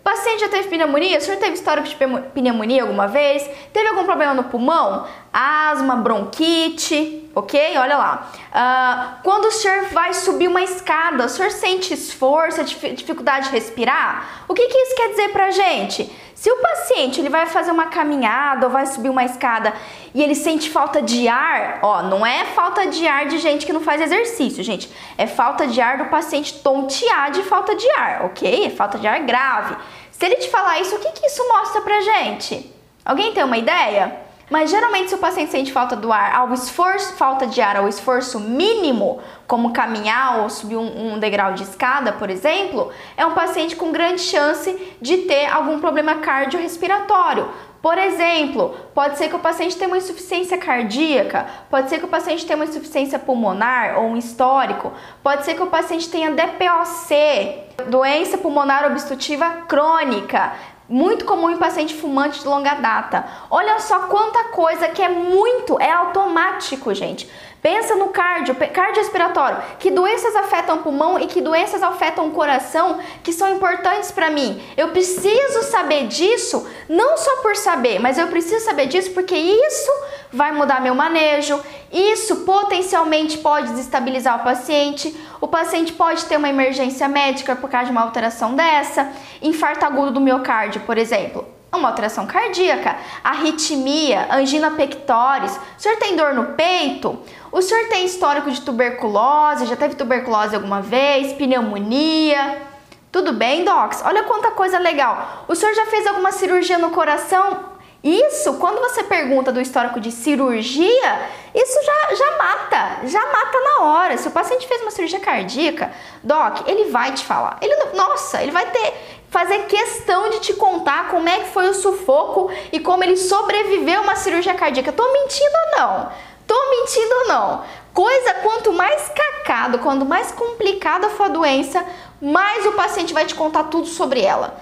O 0.00 0.02
paciente 0.02 0.40
já 0.40 0.48
teve 0.48 0.68
pneumonia? 0.68 1.18
O 1.18 1.20
senhor 1.20 1.38
teve 1.38 1.52
história 1.52 1.82
de 1.82 1.94
pneumonia 2.32 2.82
alguma 2.82 3.06
vez? 3.06 3.48
Teve 3.70 3.86
algum 3.88 4.04
problema 4.04 4.32
no 4.32 4.44
pulmão? 4.44 5.06
Asma, 5.30 5.96
bronquite, 5.96 7.30
ok? 7.34 7.76
Olha 7.76 7.98
lá. 7.98 8.30
Uh, 8.50 9.22
quando 9.22 9.44
o 9.44 9.52
senhor 9.52 9.84
vai 9.92 10.14
subir 10.14 10.48
uma 10.48 10.62
escada, 10.62 11.26
o 11.26 11.28
senhor 11.28 11.50
sente 11.50 11.92
esforço, 11.92 12.64
dificuldade 12.64 13.48
de 13.48 13.52
respirar? 13.52 14.44
O 14.48 14.54
que, 14.54 14.66
que 14.68 14.78
isso 14.78 14.96
quer 14.96 15.10
dizer 15.10 15.28
pra 15.32 15.50
gente? 15.50 16.10
Se 16.40 16.50
o 16.50 16.56
paciente 16.56 17.20
ele 17.20 17.28
vai 17.28 17.44
fazer 17.44 17.70
uma 17.70 17.88
caminhada 17.88 18.66
ou 18.66 18.72
vai 18.72 18.86
subir 18.86 19.10
uma 19.10 19.22
escada 19.22 19.74
e 20.14 20.22
ele 20.22 20.34
sente 20.34 20.70
falta 20.70 21.02
de 21.02 21.28
ar, 21.28 21.80
ó, 21.82 22.02
não 22.04 22.24
é 22.24 22.46
falta 22.46 22.86
de 22.86 23.06
ar 23.06 23.26
de 23.26 23.36
gente 23.36 23.66
que 23.66 23.74
não 23.74 23.82
faz 23.82 24.00
exercício, 24.00 24.64
gente. 24.64 24.90
É 25.18 25.26
falta 25.26 25.66
de 25.66 25.78
ar 25.82 25.98
do 25.98 26.06
paciente 26.06 26.54
tontear 26.62 27.30
de 27.30 27.42
falta 27.42 27.76
de 27.76 27.86
ar, 27.90 28.24
ok? 28.24 28.64
É 28.64 28.70
falta 28.70 28.96
de 28.96 29.06
ar 29.06 29.20
grave. 29.20 29.76
Se 30.10 30.24
ele 30.24 30.36
te 30.36 30.48
falar 30.48 30.80
isso, 30.80 30.96
o 30.96 30.98
que, 30.98 31.12
que 31.12 31.26
isso 31.26 31.46
mostra 31.46 31.82
pra 31.82 32.00
gente? 32.00 32.74
Alguém 33.04 33.34
tem 33.34 33.44
uma 33.44 33.58
ideia? 33.58 34.29
Mas 34.50 34.68
geralmente 34.68 35.08
se 35.08 35.14
o 35.14 35.18
paciente 35.18 35.52
sente 35.52 35.72
falta 35.72 35.94
do 35.94 36.12
ar 36.12 36.34
ao 36.34 36.52
esforço, 36.52 37.14
falta 37.14 37.46
de 37.46 37.60
ar 37.60 37.76
ao 37.76 37.88
esforço 37.88 38.40
mínimo, 38.40 39.20
como 39.46 39.72
caminhar 39.72 40.40
ou 40.40 40.50
subir 40.50 40.76
um, 40.76 41.14
um, 41.14 41.18
degrau 41.20 41.52
de 41.52 41.62
escada, 41.62 42.12
por 42.12 42.28
exemplo, 42.28 42.90
é 43.16 43.24
um 43.24 43.32
paciente 43.32 43.76
com 43.76 43.92
grande 43.92 44.20
chance 44.20 44.96
de 45.00 45.18
ter 45.18 45.46
algum 45.46 45.78
problema 45.78 46.16
cardiorrespiratório. 46.16 47.48
Por 47.80 47.96
exemplo, 47.96 48.76
pode 48.94 49.16
ser 49.16 49.28
que 49.28 49.36
o 49.36 49.38
paciente 49.38 49.76
tenha 49.76 49.88
uma 49.88 49.96
insuficiência 49.96 50.58
cardíaca, 50.58 51.46
pode 51.70 51.88
ser 51.88 51.98
que 51.98 52.04
o 52.04 52.08
paciente 52.08 52.44
tenha 52.44 52.56
uma 52.56 52.66
insuficiência 52.66 53.18
pulmonar 53.18 53.98
ou 53.98 54.08
um 54.08 54.18
histórico, 54.18 54.92
pode 55.22 55.46
ser 55.46 55.54
que 55.54 55.62
o 55.62 55.68
paciente 55.68 56.10
tenha 56.10 56.30
DPOC, 56.30 57.70
doença 57.88 58.36
pulmonar 58.36 58.84
obstrutiva 58.84 59.48
crônica, 59.66 60.52
muito 60.90 61.24
comum 61.24 61.48
em 61.48 61.56
paciente 61.56 61.94
fumante 61.94 62.40
de 62.40 62.46
longa 62.48 62.74
data. 62.74 63.24
Olha 63.48 63.78
só 63.78 64.08
quanta 64.08 64.48
coisa 64.48 64.88
que 64.88 65.00
é 65.00 65.08
muito, 65.08 65.80
é 65.80 65.92
automático, 65.92 66.92
gente. 66.92 67.30
Pensa 67.62 67.94
no 67.94 68.08
cardio, 68.08 68.54
cardiorrespiratório, 68.54 69.58
que 69.78 69.90
doenças 69.90 70.34
afetam 70.34 70.76
o 70.76 70.82
pulmão 70.82 71.18
e 71.18 71.26
que 71.26 71.42
doenças 71.42 71.82
afetam 71.82 72.28
o 72.28 72.30
coração 72.30 72.98
que 73.22 73.34
são 73.34 73.54
importantes 73.54 74.10
para 74.10 74.30
mim. 74.30 74.62
Eu 74.78 74.88
preciso 74.88 75.62
saber 75.64 76.06
disso, 76.06 76.66
não 76.88 77.18
só 77.18 77.42
por 77.42 77.54
saber, 77.54 77.98
mas 77.98 78.16
eu 78.16 78.28
preciso 78.28 78.64
saber 78.64 78.86
disso 78.86 79.10
porque 79.10 79.36
isso 79.36 79.92
vai 80.32 80.52
mudar 80.52 80.80
meu 80.80 80.94
manejo. 80.94 81.60
Isso 81.92 82.36
potencialmente 82.46 83.36
pode 83.38 83.68
desestabilizar 83.68 84.40
o 84.40 84.44
paciente. 84.44 85.14
O 85.38 85.46
paciente 85.46 85.92
pode 85.92 86.24
ter 86.24 86.38
uma 86.38 86.48
emergência 86.48 87.08
médica 87.08 87.54
por 87.54 87.68
causa 87.68 87.86
de 87.86 87.92
uma 87.92 88.02
alteração 88.02 88.54
dessa, 88.54 89.12
infarto 89.42 89.84
agudo 89.84 90.12
do 90.12 90.20
miocárdio, 90.20 90.80
por 90.82 90.96
exemplo 90.96 91.60
uma 91.78 91.88
alteração 91.88 92.26
cardíaca, 92.26 92.96
arritmia, 93.22 94.26
angina 94.32 94.72
pectoris, 94.72 95.56
o 95.56 95.60
senhor 95.80 95.96
tem 95.98 96.16
dor 96.16 96.34
no 96.34 96.46
peito, 96.54 97.18
o 97.52 97.60
senhor 97.60 97.88
tem 97.88 98.04
histórico 98.04 98.50
de 98.50 98.60
tuberculose, 98.60 99.66
já 99.66 99.76
teve 99.76 99.94
tuberculose 99.94 100.54
alguma 100.54 100.80
vez, 100.80 101.32
pneumonia, 101.32 102.62
tudo 103.10 103.32
bem, 103.32 103.64
docs? 103.64 104.02
Olha 104.04 104.22
quanta 104.22 104.52
coisa 104.52 104.78
legal. 104.78 105.44
O 105.48 105.54
senhor 105.54 105.74
já 105.74 105.86
fez 105.86 106.06
alguma 106.06 106.30
cirurgia 106.30 106.78
no 106.78 106.90
coração? 106.90 107.70
Isso, 108.02 108.54
quando 108.54 108.80
você 108.80 109.02
pergunta 109.02 109.52
do 109.52 109.60
histórico 109.60 110.00
de 110.00 110.10
cirurgia, 110.10 111.28
isso 111.54 111.78
já, 111.84 112.14
já 112.14 112.38
mata, 112.38 113.06
já 113.06 113.20
mata 113.20 113.60
na 113.60 113.84
hora. 113.84 114.16
Se 114.16 114.28
o 114.28 114.30
paciente 114.30 114.66
fez 114.66 114.80
uma 114.80 114.90
cirurgia 114.90 115.20
cardíaca, 115.20 115.92
doc, 116.22 116.66
ele 116.66 116.84
vai 116.90 117.12
te 117.12 117.24
falar. 117.24 117.58
Ele, 117.60 117.74
nossa, 117.92 118.42
ele 118.42 118.52
vai 118.52 118.70
ter 118.70 118.94
fazer 119.28 119.66
questão 119.66 120.28
de 120.30 120.40
te 120.40 120.54
contar 120.54 121.08
como 121.08 121.28
é 121.28 121.40
que 121.40 121.50
foi 121.50 121.68
o 121.68 121.74
sufoco 121.74 122.50
e 122.72 122.80
como 122.80 123.04
ele 123.04 123.16
sobreviveu 123.16 124.00
a 124.00 124.02
uma 124.02 124.16
cirurgia 124.16 124.54
cardíaca. 124.54 124.92
Tô 124.92 125.12
mentindo 125.12 125.52
ou 125.54 125.78
não? 125.78 126.12
Tô 126.50 126.70
mentindo 126.70 127.14
ou 127.14 127.28
não? 127.28 127.62
Coisa 127.94 128.34
quanto 128.42 128.72
mais 128.72 129.08
cacado, 129.08 129.78
quanto 129.78 130.04
mais 130.04 130.32
complicada 130.32 131.08
for 131.10 131.26
a 131.26 131.28
doença, 131.28 131.86
mais 132.20 132.66
o 132.66 132.72
paciente 132.72 133.14
vai 133.14 133.24
te 133.24 133.36
contar 133.36 133.64
tudo 133.64 133.86
sobre 133.86 134.20
ela. 134.20 134.58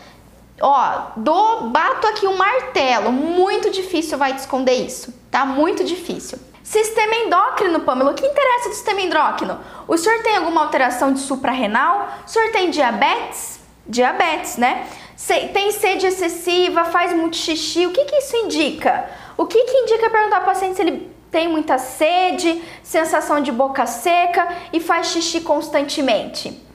Ó, 0.61 1.12
do, 1.16 1.61
bato 1.70 2.07
aqui 2.09 2.27
um 2.27 2.37
martelo, 2.37 3.11
muito 3.11 3.70
difícil 3.70 4.18
vai 4.18 4.35
te 4.35 4.40
esconder 4.40 4.74
isso, 4.74 5.14
tá? 5.31 5.46
Muito 5.46 5.83
difícil. 5.83 6.38
Sistema 6.62 7.14
endócrino, 7.14 7.81
Pamela, 7.81 8.11
o 8.11 8.14
que 8.14 8.27
interessa 8.27 8.68
do 8.68 8.74
sistema 8.74 9.01
endócrino? 9.01 9.59
O 9.87 9.96
senhor 9.96 10.22
tem 10.22 10.37
alguma 10.37 10.64
alteração 10.64 11.14
de 11.14 11.20
suprarrenal? 11.20 12.07
O 12.27 12.29
senhor 12.29 12.53
tem 12.53 12.68
diabetes? 12.68 13.61
Diabetes, 13.87 14.59
né? 14.59 14.87
Tem 15.55 15.72
sede 15.72 16.07
excessiva, 16.07 16.85
faz 16.85 17.14
muito 17.14 17.38
xixi, 17.38 17.87
o 17.87 17.92
que, 17.92 18.05
que 18.05 18.16
isso 18.16 18.37
indica? 18.37 19.09
O 19.38 19.46
que, 19.46 19.59
que 19.59 19.77
indica 19.79 20.11
perguntar 20.11 20.40
ao 20.40 20.44
paciente 20.44 20.77
se 20.77 20.83
ele 20.83 21.16
tem 21.30 21.48
muita 21.48 21.78
sede, 21.78 22.62
sensação 22.82 23.40
de 23.40 23.52
boca 23.52 23.86
seca 23.86 24.48
e 24.72 24.80
faz 24.80 25.08
xixi 25.08 25.40
constantemente? 25.40 26.66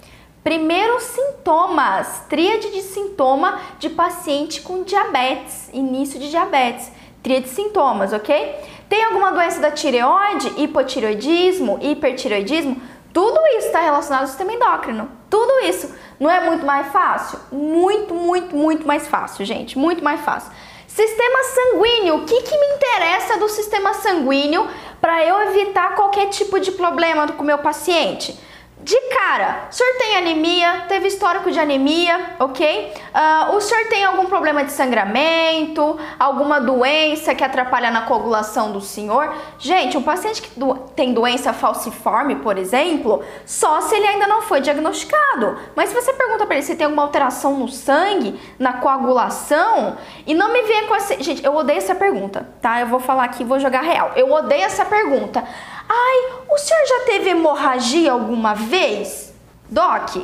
Primeiros 0.43 1.03
sintomas, 1.03 2.23
tríade 2.27 2.69
de 2.71 2.81
sintoma 2.81 3.59
de 3.79 3.89
paciente 3.89 4.61
com 4.61 4.83
diabetes, 4.83 5.69
início 5.71 6.19
de 6.19 6.29
diabetes, 6.29 6.91
tríade 7.21 7.45
de 7.45 7.51
sintomas, 7.51 8.11
ok? 8.11 8.55
Tem 8.89 9.05
alguma 9.05 9.31
doença 9.31 9.61
da 9.61 9.71
tireoide, 9.71 10.53
hipotireoidismo, 10.57 11.79
hipertireoidismo? 11.81 12.79
Tudo 13.13 13.39
isso 13.57 13.67
está 13.67 13.79
relacionado 13.79 14.21
ao 14.21 14.27
sistema 14.27 14.53
endócrino. 14.53 15.09
Tudo 15.29 15.65
isso. 15.65 15.95
Não 16.19 16.29
é 16.29 16.41
muito 16.41 16.65
mais 16.65 16.91
fácil? 16.91 17.39
Muito, 17.51 18.13
muito, 18.13 18.55
muito 18.55 18.85
mais 18.85 19.07
fácil, 19.07 19.45
gente. 19.45 19.77
Muito 19.77 20.03
mais 20.03 20.21
fácil. 20.21 20.51
Sistema 20.95 21.43
sanguíneo. 21.43 22.17
O 22.17 22.25
que, 22.25 22.39
que 22.43 22.55
me 22.55 22.75
interessa 22.75 23.37
do 23.39 23.49
sistema 23.49 23.95
sanguíneo 23.95 24.69
para 25.01 25.25
eu 25.25 25.41
evitar 25.49 25.95
qualquer 25.95 26.29
tipo 26.29 26.59
de 26.59 26.71
problema 26.71 27.27
com 27.31 27.41
o 27.41 27.45
meu 27.45 27.57
paciente? 27.57 28.37
De 28.83 28.99
cara, 29.15 29.67
o 29.71 29.73
senhor 29.73 29.95
tem 29.97 30.17
anemia, 30.17 30.83
teve 30.89 31.07
histórico 31.07 31.49
de 31.49 31.57
anemia, 31.57 32.35
ok? 32.37 32.93
Uh, 32.93 33.55
o 33.55 33.61
senhor 33.61 33.85
tem 33.87 34.03
algum 34.03 34.25
problema 34.25 34.61
de 34.65 34.73
sangramento, 34.73 35.97
alguma 36.19 36.59
doença 36.59 37.33
que 37.33 37.45
atrapalha 37.45 37.89
na 37.89 38.01
coagulação 38.01 38.73
do 38.73 38.81
senhor? 38.81 39.33
Gente, 39.57 39.97
um 39.97 40.03
paciente 40.03 40.41
que 40.41 40.59
do 40.59 40.75
tem 40.95 41.13
doença 41.13 41.53
falciforme, 41.53 42.35
por 42.35 42.57
exemplo, 42.57 43.23
só 43.45 43.79
se 43.79 43.95
ele 43.95 44.05
ainda 44.05 44.27
não 44.27 44.41
foi 44.41 44.59
diagnosticado. 44.59 45.57
Mas 45.77 45.89
se 45.89 45.95
você 45.95 46.11
pergunta 46.11 46.45
para 46.45 46.55
ele 46.55 46.65
se 46.65 46.75
tem 46.75 46.83
alguma 46.83 47.03
alteração 47.03 47.57
no 47.57 47.69
sangue, 47.69 48.37
na 48.59 48.73
coagulação, 48.73 49.95
e 50.27 50.33
não 50.33 50.51
me 50.51 50.61
venha 50.63 50.87
com 50.87 50.95
essa. 50.95 51.23
Gente, 51.23 51.45
eu 51.45 51.55
odeio 51.55 51.77
essa 51.77 51.95
pergunta, 51.95 52.49
tá? 52.61 52.81
Eu 52.81 52.87
vou 52.87 52.99
falar 52.99 53.23
aqui, 53.23 53.45
vou 53.45 53.61
jogar 53.61 53.81
real. 53.81 54.11
Eu 54.17 54.29
odeio 54.29 54.63
essa 54.63 54.83
pergunta. 54.83 55.41
Ai, 55.87 56.33
o 56.49 56.57
senhor 56.57 56.85
já 56.87 56.99
teve 57.01 57.29
hemorragia 57.29 58.11
alguma 58.11 58.53
vez? 58.53 59.33
Doc, 59.69 60.15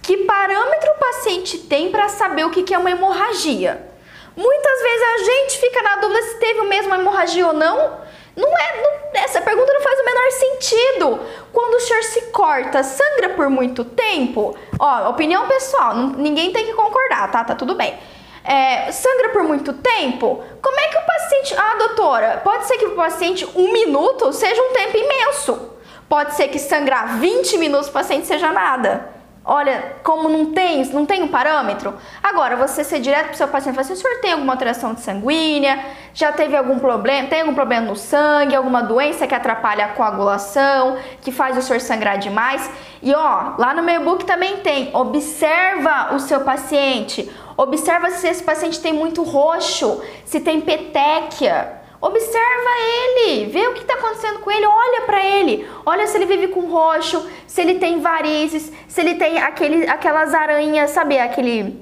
que 0.00 0.16
parâmetro 0.18 0.90
o 0.90 0.98
paciente 0.98 1.58
tem 1.58 1.90
para 1.90 2.08
saber 2.08 2.44
o 2.44 2.50
que 2.50 2.72
é 2.72 2.78
uma 2.78 2.90
hemorragia? 2.90 3.88
Muitas 4.36 4.82
vezes 4.82 5.02
a 5.02 5.18
gente 5.18 5.58
fica 5.58 5.82
na 5.82 5.96
dúvida 5.96 6.22
se 6.22 6.38
teve 6.38 6.60
o 6.60 6.68
mesmo 6.68 6.94
hemorragia 6.94 7.46
ou 7.46 7.52
não. 7.52 8.00
Não 8.34 8.58
é, 8.58 8.82
não, 8.82 9.20
essa 9.20 9.42
pergunta 9.42 9.72
não 9.74 9.80
faz 9.82 10.00
o 10.00 10.04
menor 10.04 10.30
sentido. 10.30 11.20
Quando 11.52 11.74
o 11.74 11.80
senhor 11.80 12.02
se 12.02 12.22
corta, 12.30 12.82
sangra 12.82 13.30
por 13.30 13.50
muito 13.50 13.84
tempo? 13.84 14.56
Ó, 14.78 15.10
opinião 15.10 15.46
pessoal, 15.46 15.94
ninguém 15.94 16.50
tem 16.50 16.64
que 16.64 16.72
concordar, 16.72 17.30
tá? 17.30 17.44
Tá 17.44 17.54
tudo 17.54 17.74
bem 17.74 17.98
é, 18.44 18.90
sangra 18.90 19.30
por 19.30 19.44
muito 19.44 19.72
tempo, 19.72 20.42
como 20.60 20.80
é 20.80 20.88
que 20.88 20.96
o 20.96 21.06
paciente. 21.06 21.54
Ah, 21.56 21.76
doutora, 21.78 22.40
pode 22.42 22.66
ser 22.66 22.78
que 22.78 22.86
o 22.86 22.94
paciente 22.94 23.46
um 23.54 23.72
minuto 23.72 24.32
seja 24.32 24.60
um 24.60 24.72
tempo 24.72 24.96
imenso. 24.96 25.70
Pode 26.08 26.34
ser 26.34 26.48
que 26.48 26.58
sangrar 26.58 27.18
20 27.18 27.56
minutos 27.58 27.88
o 27.88 27.92
paciente 27.92 28.26
seja 28.26 28.52
nada. 28.52 29.12
Olha, 29.44 29.96
como 30.04 30.28
não 30.28 30.52
tem, 30.52 30.84
não 30.86 31.04
tem 31.04 31.20
um 31.20 31.26
parâmetro. 31.26 31.94
Agora, 32.22 32.54
você 32.54 32.84
ser 32.84 33.00
direto 33.00 33.24
para 33.24 33.32
o 33.32 33.36
seu 33.36 33.48
paciente 33.48 33.72
e 33.72 33.74
falar 33.74 33.84
assim, 33.86 33.94
o 33.94 33.96
senhor 33.96 34.20
tem 34.20 34.32
alguma 34.32 34.52
alteração 34.52 34.94
de 34.94 35.00
sanguínea? 35.00 35.84
Já 36.14 36.30
teve 36.30 36.56
algum 36.56 36.78
problema? 36.78 37.26
Tem 37.26 37.40
algum 37.40 37.52
problema 37.52 37.86
no 37.86 37.96
sangue? 37.96 38.54
Alguma 38.54 38.82
doença 38.82 39.26
que 39.26 39.34
atrapalha 39.34 39.86
a 39.86 39.88
coagulação? 39.88 40.96
Que 41.22 41.32
faz 41.32 41.58
o 41.58 41.62
senhor 41.62 41.80
sangrar 41.80 42.18
demais? 42.18 42.70
E 43.02 43.12
ó, 43.12 43.54
lá 43.58 43.74
no 43.74 43.82
meu 43.82 44.00
e-book 44.00 44.24
também 44.24 44.58
tem. 44.58 44.94
Observa 44.94 46.14
o 46.14 46.20
seu 46.20 46.42
paciente. 46.42 47.28
Observa 47.56 48.10
se 48.10 48.28
esse 48.28 48.42
paciente 48.42 48.80
tem 48.80 48.92
muito 48.92 49.22
roxo, 49.22 50.02
se 50.24 50.40
tem 50.40 50.60
petequia. 50.60 51.80
Observa 52.00 52.70
ele, 52.80 53.46
vê 53.46 53.68
o 53.68 53.74
que 53.74 53.82
está 53.82 53.94
acontecendo 53.94 54.40
com 54.40 54.50
ele, 54.50 54.66
olha 54.66 55.02
para 55.02 55.24
ele, 55.24 55.68
olha 55.86 56.06
se 56.08 56.16
ele 56.16 56.26
vive 56.26 56.48
com 56.48 56.62
roxo, 56.62 57.24
se 57.46 57.60
ele 57.60 57.76
tem 57.76 58.00
varizes, 58.00 58.72
se 58.88 59.00
ele 59.00 59.14
tem 59.14 59.38
aquele, 59.40 59.88
aquelas 59.88 60.34
aranhas, 60.34 60.90
sabe, 60.90 61.18
aquele 61.18 61.80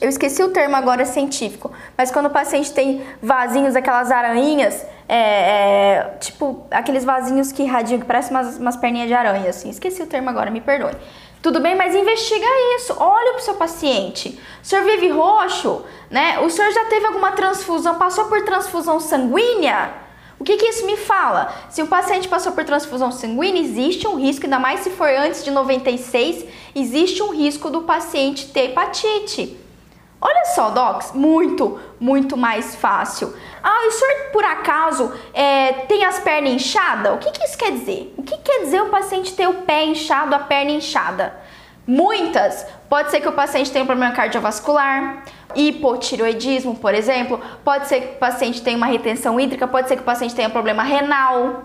eu 0.00 0.08
esqueci 0.08 0.42
o 0.42 0.50
termo 0.50 0.76
agora 0.76 1.04
científico, 1.04 1.72
mas 1.96 2.10
quando 2.10 2.26
o 2.26 2.30
paciente 2.30 2.72
tem 2.72 3.02
vasinhos, 3.20 3.74
aquelas 3.74 4.10
aranhas, 4.10 4.86
é, 5.08 5.16
é, 5.16 6.16
tipo 6.20 6.64
aqueles 6.70 7.04
vasinhos 7.04 7.50
que 7.50 7.62
irradiam, 7.62 7.98
que 7.98 8.06
parecem 8.06 8.30
umas, 8.30 8.58
umas 8.58 8.76
perninhas 8.76 9.08
de 9.08 9.14
aranha, 9.14 9.50
assim. 9.50 9.70
Esqueci 9.70 10.02
o 10.02 10.06
termo 10.06 10.30
agora, 10.30 10.50
me 10.50 10.60
perdoe. 10.60 10.94
Tudo 11.42 11.58
bem, 11.58 11.74
mas 11.74 11.94
investiga 11.94 12.46
isso. 12.76 12.94
Olha 12.98 13.32
para 13.32 13.40
o 13.40 13.44
seu 13.44 13.54
paciente. 13.54 14.38
O 14.62 14.66
senhor 14.66 14.84
vive 14.84 15.08
roxo, 15.08 15.82
né? 16.10 16.38
O 16.40 16.50
senhor 16.50 16.70
já 16.72 16.84
teve 16.84 17.06
alguma 17.06 17.32
transfusão, 17.32 17.94
passou 17.94 18.26
por 18.26 18.44
transfusão 18.44 19.00
sanguínea? 19.00 19.94
O 20.38 20.44
que, 20.44 20.56
que 20.56 20.66
isso 20.66 20.86
me 20.86 20.96
fala? 20.96 21.54
Se 21.68 21.82
o 21.82 21.86
paciente 21.86 22.28
passou 22.28 22.52
por 22.52 22.64
transfusão 22.64 23.12
sanguínea, 23.12 23.60
existe 23.60 24.06
um 24.06 24.16
risco, 24.16 24.46
ainda 24.46 24.58
mais 24.58 24.80
se 24.80 24.90
for 24.90 25.08
antes 25.08 25.44
de 25.44 25.50
96, 25.50 26.46
existe 26.74 27.22
um 27.22 27.30
risco 27.30 27.70
do 27.70 27.82
paciente 27.82 28.46
ter 28.48 28.70
hepatite. 28.70 29.58
Olha 30.22 30.44
só, 30.46 30.68
docs, 30.68 31.12
muito, 31.12 31.80
muito 31.98 32.36
mais 32.36 32.74
fácil. 32.74 33.34
Ah, 33.62 33.86
o 33.86 33.90
senhor 33.90 34.30
por 34.32 34.44
acaso 34.44 35.10
é, 35.32 35.72
tem 35.88 36.04
as 36.04 36.20
pernas 36.20 36.52
inchadas? 36.52 37.14
O 37.14 37.18
que, 37.18 37.30
que 37.30 37.42
isso 37.42 37.56
quer 37.56 37.72
dizer? 37.72 38.12
O 38.18 38.22
que 38.22 38.36
quer 38.36 38.60
dizer 38.60 38.82
o 38.82 38.90
paciente 38.90 39.32
ter 39.32 39.48
o 39.48 39.62
pé 39.62 39.84
inchado, 39.84 40.34
a 40.34 40.38
perna 40.38 40.72
inchada? 40.72 41.34
Muitas. 41.86 42.66
Pode 42.88 43.10
ser 43.10 43.20
que 43.20 43.28
o 43.28 43.32
paciente 43.32 43.72
tenha 43.72 43.82
um 43.82 43.86
problema 43.86 44.12
cardiovascular, 44.14 45.24
hipotiroidismo, 45.56 46.76
por 46.76 46.94
exemplo. 46.94 47.40
Pode 47.64 47.88
ser 47.88 48.00
que 48.00 48.14
o 48.16 48.18
paciente 48.18 48.60
tenha 48.60 48.76
uma 48.76 48.86
retenção 48.86 49.40
hídrica, 49.40 49.66
pode 49.66 49.88
ser 49.88 49.96
que 49.96 50.02
o 50.02 50.04
paciente 50.04 50.34
tenha 50.34 50.48
um 50.48 50.52
problema 50.52 50.82
renal. 50.82 51.64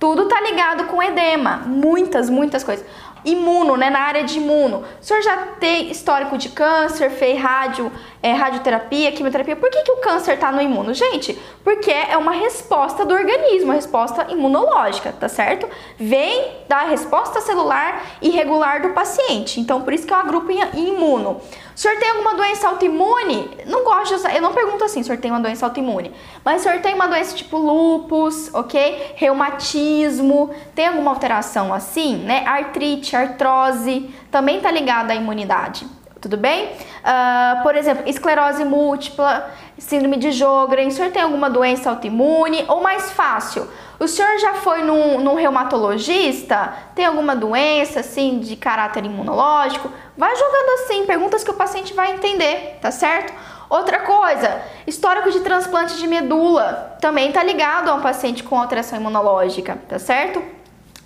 Tudo 0.00 0.26
tá 0.26 0.40
ligado 0.40 0.88
com 0.88 1.00
edema. 1.00 1.62
Muitas, 1.64 2.28
muitas 2.28 2.64
coisas 2.64 2.84
imuno, 3.24 3.76
né, 3.76 3.90
na 3.90 4.00
área 4.00 4.24
de 4.24 4.38
imuno. 4.38 4.84
O 5.00 5.04
senhor 5.04 5.22
já 5.22 5.36
tem 5.58 5.90
histórico 5.90 6.36
de 6.36 6.48
câncer, 6.48 7.10
fez 7.10 7.40
rádio, 7.40 7.90
é, 8.22 8.32
radioterapia, 8.32 9.10
quimioterapia. 9.10 9.56
Por 9.56 9.68
que, 9.68 9.82
que 9.82 9.90
o 9.90 9.96
câncer 9.96 10.34
está 10.34 10.52
no 10.52 10.62
imuno? 10.62 10.94
Gente, 10.94 11.36
porque 11.64 11.90
é 11.90 12.16
uma 12.16 12.30
resposta 12.32 13.04
do 13.04 13.12
organismo, 13.12 13.64
uma 13.64 13.74
resposta 13.74 14.26
imunológica, 14.30 15.12
tá 15.12 15.28
certo? 15.28 15.68
Vem 15.98 16.52
da 16.68 16.82
resposta 16.82 17.40
celular 17.40 18.02
irregular 18.22 18.80
do 18.80 18.90
paciente. 18.90 19.60
Então, 19.60 19.82
por 19.82 19.92
isso 19.92 20.06
que 20.06 20.12
eu 20.12 20.16
agrupo 20.16 20.52
em 20.52 20.88
imuno. 20.88 21.40
O 21.74 21.78
senhor 21.78 21.98
tem 21.98 22.10
alguma 22.10 22.34
doença 22.34 22.68
autoimune? 22.68 23.50
Não 23.66 23.82
gosto, 23.82 24.16
de, 24.16 24.36
eu 24.36 24.42
não 24.42 24.52
pergunto 24.52 24.84
assim, 24.84 25.00
o 25.00 25.04
senhor 25.04 25.18
tem 25.18 25.30
uma 25.30 25.40
doença 25.40 25.66
autoimune. 25.66 26.12
Mas 26.44 26.60
o 26.60 26.64
senhor 26.64 26.80
tem 26.80 26.94
uma 26.94 27.08
doença 27.08 27.34
tipo 27.34 27.56
lupus, 27.58 28.54
ok? 28.54 29.14
Reumatismo, 29.16 30.50
tem 30.74 30.86
alguma 30.86 31.10
alteração 31.10 31.74
assim, 31.74 32.16
né? 32.16 32.44
Artrite, 32.46 33.16
artrose, 33.16 34.08
também 34.30 34.60
tá 34.60 34.70
ligada 34.70 35.12
à 35.12 35.16
imunidade. 35.16 35.86
Tudo 36.22 36.36
bem? 36.36 36.66
Uh, 36.66 37.62
por 37.64 37.74
exemplo, 37.74 38.04
esclerose 38.08 38.64
múltipla, 38.64 39.50
síndrome 39.76 40.16
de 40.16 40.30
Jogren, 40.30 40.86
o 40.86 40.90
senhor 40.92 41.10
tem 41.10 41.20
alguma 41.20 41.50
doença 41.50 41.90
autoimune? 41.90 42.64
Ou 42.68 42.80
mais 42.80 43.10
fácil, 43.10 43.68
o 43.98 44.06
senhor 44.06 44.38
já 44.38 44.54
foi 44.54 44.82
num, 44.82 45.20
num 45.20 45.34
reumatologista? 45.34 46.72
Tem 46.94 47.04
alguma 47.04 47.34
doença 47.34 48.00
assim 48.00 48.38
de 48.38 48.54
caráter 48.54 49.04
imunológico? 49.04 49.90
Vai 50.16 50.34
jogando 50.36 50.70
assim, 50.80 51.04
perguntas 51.04 51.42
que 51.42 51.50
o 51.50 51.54
paciente 51.54 51.92
vai 51.92 52.12
entender, 52.12 52.78
tá 52.80 52.92
certo? 52.92 53.32
Outra 53.68 54.00
coisa, 54.00 54.62
histórico 54.86 55.30
de 55.30 55.40
transplante 55.40 55.96
de 55.96 56.06
medula 56.06 56.96
também 57.00 57.28
está 57.28 57.42
ligado 57.42 57.88
a 57.88 57.94
um 57.94 58.00
paciente 58.00 58.44
com 58.44 58.60
alteração 58.60 59.00
imunológica, 59.00 59.76
tá 59.88 59.98
certo? 59.98 60.61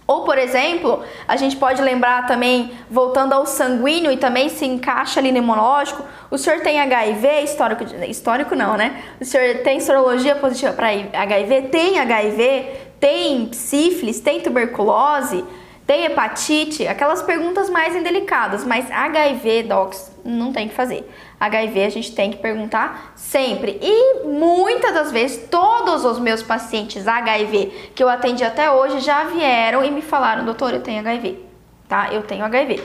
Ou, 0.07 0.23
por 0.23 0.38
exemplo, 0.38 1.03
a 1.27 1.37
gente 1.37 1.57
pode 1.57 1.83
lembrar 1.83 2.27
também, 2.27 2.71
voltando 2.88 3.33
ao 3.33 3.45
sanguíneo 3.45 4.12
e 4.12 4.16
também 4.16 4.49
se 4.49 4.64
encaixa 4.64 5.19
ali 5.19 5.33
no 5.33 5.38
imunológico, 5.38 6.05
o 6.31 6.38
senhor 6.38 6.61
tem 6.61 6.81
HIV, 6.81 7.40
histórico, 7.42 7.85
histórico 8.09 8.55
não, 8.55 8.77
né? 8.77 9.03
O 9.21 9.25
senhor 9.25 9.62
tem 9.62 9.81
sorologia 9.81 10.37
positiva 10.37 10.73
para 10.73 10.88
HIV, 10.88 11.62
tem 11.62 11.99
HIV, 11.99 12.66
tem 13.01 13.53
sífilis, 13.53 14.21
tem 14.21 14.40
tuberculose, 14.40 15.45
tem 15.85 16.05
hepatite, 16.05 16.87
aquelas 16.87 17.23
perguntas 17.23 17.69
mais 17.69 17.97
indelicadas, 17.97 18.64
mas 18.64 18.88
HIV, 18.88 19.64
docs, 19.64 20.12
não 20.27 20.53
tem 20.53 20.69
que 20.69 20.75
fazer. 20.75 21.09
HIV 21.39 21.85
a 21.85 21.89
gente 21.89 22.15
tem 22.15 22.31
que 22.31 22.39
perguntar 22.39 23.12
sempre. 23.15 23.79
E 23.81 24.25
muitas 24.25 24.93
das 24.93 25.12
vezes, 25.12 25.49
todos 25.49 26.05
os 26.05 26.19
meus 26.19 26.43
pacientes 26.43 27.07
HIV 27.07 27.91
que 27.95 28.03
eu 28.03 28.09
atendi 28.09 28.45
até 28.45 28.71
hoje 28.71 29.01
já 29.01 29.25
vieram 29.25 29.85
e 29.85 29.91
me 29.91 30.03
falaram, 30.03 30.45
doutor, 30.45 30.75
eu 30.75 30.83
tenho 30.83 31.01
HIV, 31.01 31.39
tá? 31.89 32.12
Eu 32.12 32.23
tenho 32.23 32.45
HIV. 32.45 32.83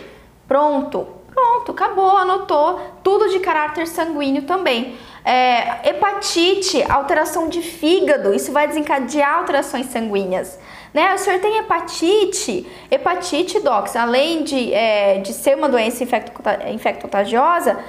Pronto, 0.47 1.07
pronto, 1.33 1.71
acabou, 1.71 2.17
anotou. 2.17 2.79
Tudo 3.03 3.29
de 3.29 3.39
caráter 3.39 3.87
sanguíneo 3.87 4.43
também. 4.43 4.97
É, 5.23 5.89
hepatite, 5.89 6.83
alteração 6.89 7.47
de 7.47 7.61
fígado, 7.61 8.33
isso 8.33 8.51
vai 8.51 8.67
desencadear 8.67 9.39
alterações 9.39 9.87
sanguíneas. 9.87 10.59
Né? 10.93 11.13
O 11.13 11.17
senhor 11.17 11.39
tem 11.39 11.57
hepatite, 11.57 12.67
hepatite, 12.89 13.59
docs, 13.59 13.95
além 13.95 14.43
de, 14.43 14.73
é, 14.73 15.19
de 15.19 15.33
ser 15.33 15.55
uma 15.55 15.69
doença 15.69 16.03
infecto-contagiosa, 16.03 17.79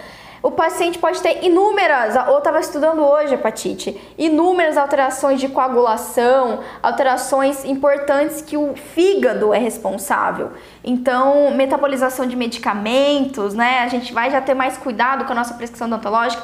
o 0.43 0.51
paciente 0.51 0.99
pode 0.99 1.23
ter 1.23 1.45
inúmeras, 1.45 2.17
ou 2.29 2.39
estava 2.39 2.59
estudando 2.59 3.01
hoje 3.01 3.35
hepatite, 3.35 3.97
inúmeras 4.19 4.77
alterações 4.77 5.39
de 5.39 5.49
coagulação, 5.49 6.59
alterações 6.83 7.65
importantes 7.65 8.43
que 8.43 8.57
o 8.57 8.75
fígado 8.75 9.55
é 9.55 9.59
responsável. 9.59 10.51
Então, 10.83 11.53
metabolização 11.53 12.27
de 12.27 12.35
medicamentos, 12.35 13.55
né? 13.55 13.81
A 13.85 13.89
gente 13.89 14.13
vai 14.13 14.33
já 14.33 14.41
ter 14.41 14.55
mais 14.55 14.77
cuidado 14.77 15.25
com 15.27 15.33
a 15.33 15.37
nossa 15.37 15.55
prescrição 15.55 15.87
odontológica. 15.87 16.43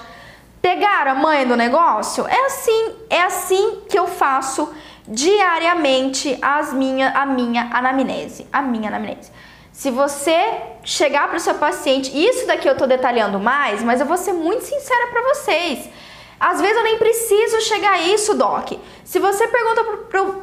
Pegar 0.62 1.08
a 1.08 1.14
mãe 1.16 1.44
do 1.44 1.56
negócio? 1.56 2.24
É 2.28 2.46
assim, 2.46 2.94
é 3.10 3.22
assim 3.22 3.80
que 3.88 3.98
eu 3.98 4.06
faço 4.06 4.72
diariamente 5.08 6.38
as 6.42 6.72
minha, 6.72 7.10
a 7.10 7.26
minha 7.26 7.70
anamnese, 7.72 8.46
a 8.52 8.62
minha 8.62 8.88
anamnese. 8.88 9.30
Se 9.72 9.90
você 9.90 10.60
chegar 10.84 11.28
para 11.28 11.36
o 11.36 11.40
seu 11.40 11.54
paciente, 11.54 12.10
isso 12.12 12.46
daqui 12.46 12.68
eu 12.68 12.72
estou 12.72 12.86
detalhando 12.86 13.38
mais, 13.38 13.82
mas 13.82 14.00
eu 14.00 14.06
vou 14.06 14.16
ser 14.16 14.32
muito 14.32 14.64
sincera 14.64 15.06
para 15.08 15.22
vocês. 15.34 15.88
Às 16.40 16.60
vezes 16.60 16.76
eu 16.76 16.84
nem 16.84 16.98
preciso 16.98 17.60
chegar 17.62 17.94
a 17.94 18.00
isso, 18.02 18.34
Doc. 18.34 18.72
Se 19.04 19.18
você 19.18 19.48
pergunta 19.48 19.84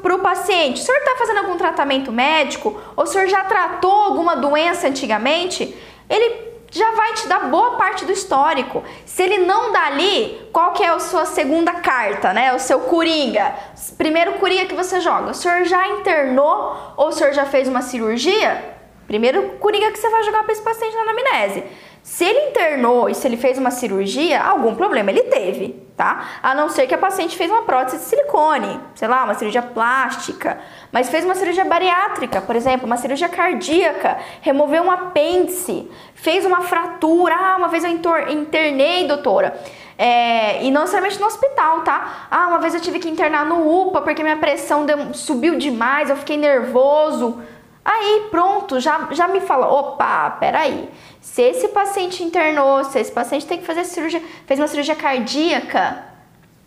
para 0.01 0.15
o 0.15 0.19
paciente, 0.19 0.81
o 0.81 0.85
senhor 0.85 0.97
está 0.97 1.15
fazendo 1.17 1.37
algum 1.39 1.57
tratamento 1.57 2.11
médico? 2.11 2.79
Ou 2.95 3.03
o 3.03 3.07
senhor 3.07 3.27
já 3.27 3.43
tratou 3.43 3.91
alguma 3.91 4.35
doença 4.35 4.87
antigamente? 4.87 5.75
Ele 6.09 6.54
já 6.77 6.91
vai 6.91 7.13
te 7.13 7.27
dar 7.27 7.49
boa 7.49 7.77
parte 7.77 8.03
do 8.03 8.11
histórico. 8.11 8.83
Se 9.05 9.23
ele 9.23 9.39
não 9.39 9.71
dá 9.71 9.85
ali, 9.85 10.49
qual 10.51 10.73
que 10.73 10.83
é 10.83 10.89
a 10.89 10.99
sua 10.99 11.25
segunda 11.25 11.73
carta, 11.75 12.33
né? 12.33 12.53
O 12.53 12.59
seu 12.59 12.81
coringa. 12.81 13.55
Primeiro 13.97 14.33
coringa 14.33 14.65
que 14.65 14.75
você 14.75 14.99
joga. 14.99 15.31
O 15.31 15.33
senhor 15.33 15.63
já 15.63 15.87
internou 15.87 16.93
ou 16.97 17.07
o 17.07 17.11
senhor 17.13 17.31
já 17.31 17.45
fez 17.45 17.69
uma 17.69 17.81
cirurgia? 17.81 18.75
Primeiro 19.07 19.51
coringa 19.59 19.91
que 19.91 19.99
você 19.99 20.09
vai 20.09 20.23
jogar 20.23 20.43
para 20.43 20.51
esse 20.51 20.61
paciente 20.61 20.95
na 20.95 21.03
anamnese. 21.03 21.63
Se 22.05 22.23
ele 22.23 22.49
internou 22.49 23.09
e 23.09 23.15
se 23.15 23.27
ele 23.27 23.35
fez 23.35 23.57
uma 23.57 23.71
cirurgia, 23.71 24.39
algum 24.39 24.75
problema 24.75 25.09
ele 25.09 25.23
teve, 25.23 25.69
tá? 25.97 26.37
A 26.43 26.53
não 26.53 26.69
ser 26.69 26.85
que 26.85 26.93
a 26.93 26.99
paciente 26.99 27.35
fez 27.35 27.49
uma 27.49 27.63
prótese 27.63 27.97
de 27.97 28.03
silicone, 28.03 28.79
sei 28.93 29.07
lá, 29.07 29.23
uma 29.23 29.33
cirurgia 29.33 29.63
plástica, 29.63 30.59
mas 30.91 31.09
fez 31.09 31.25
uma 31.25 31.33
cirurgia 31.33 31.65
bariátrica, 31.65 32.41
por 32.41 32.55
exemplo, 32.55 32.85
uma 32.85 32.95
cirurgia 32.95 33.27
cardíaca, 33.27 34.19
removeu 34.41 34.83
um 34.83 34.91
apêndice, 34.91 35.89
fez 36.13 36.45
uma 36.45 36.61
fratura, 36.61 37.35
ah, 37.35 37.55
uma 37.57 37.69
vez 37.69 37.83
eu 37.83 37.89
internei, 37.89 39.07
doutora. 39.07 39.59
É, 39.97 40.63
e 40.63 40.69
não 40.69 40.81
necessariamente 40.81 41.19
no 41.19 41.25
hospital, 41.25 41.81
tá? 41.81 42.27
Ah, 42.29 42.49
uma 42.49 42.59
vez 42.59 42.75
eu 42.75 42.81
tive 42.81 42.99
que 42.99 43.09
internar 43.09 43.47
no 43.47 43.67
UPA 43.81 44.01
porque 44.01 44.21
minha 44.21 44.37
pressão 44.37 44.85
deu, 44.85 45.11
subiu 45.11 45.57
demais, 45.57 46.11
eu 46.11 46.15
fiquei 46.17 46.37
nervoso. 46.37 47.41
Aí 47.85 48.27
pronto, 48.31 48.79
já, 48.79 49.09
já 49.11 49.27
me 49.27 49.39
fala, 49.41 49.67
opa, 49.67 50.31
peraí, 50.39 50.89
se 51.25 51.41
esse 51.41 51.69
paciente 51.69 52.23
internou, 52.23 52.83
se 52.83 52.99
esse 52.99 53.11
paciente 53.11 53.47
tem 53.47 53.57
que 53.57 53.65
fazer 53.65 53.83
cirurgia, 53.83 54.21
fez 54.45 54.59
uma 54.59 54.67
cirurgia 54.67 54.95
cardíaca, 54.95 56.05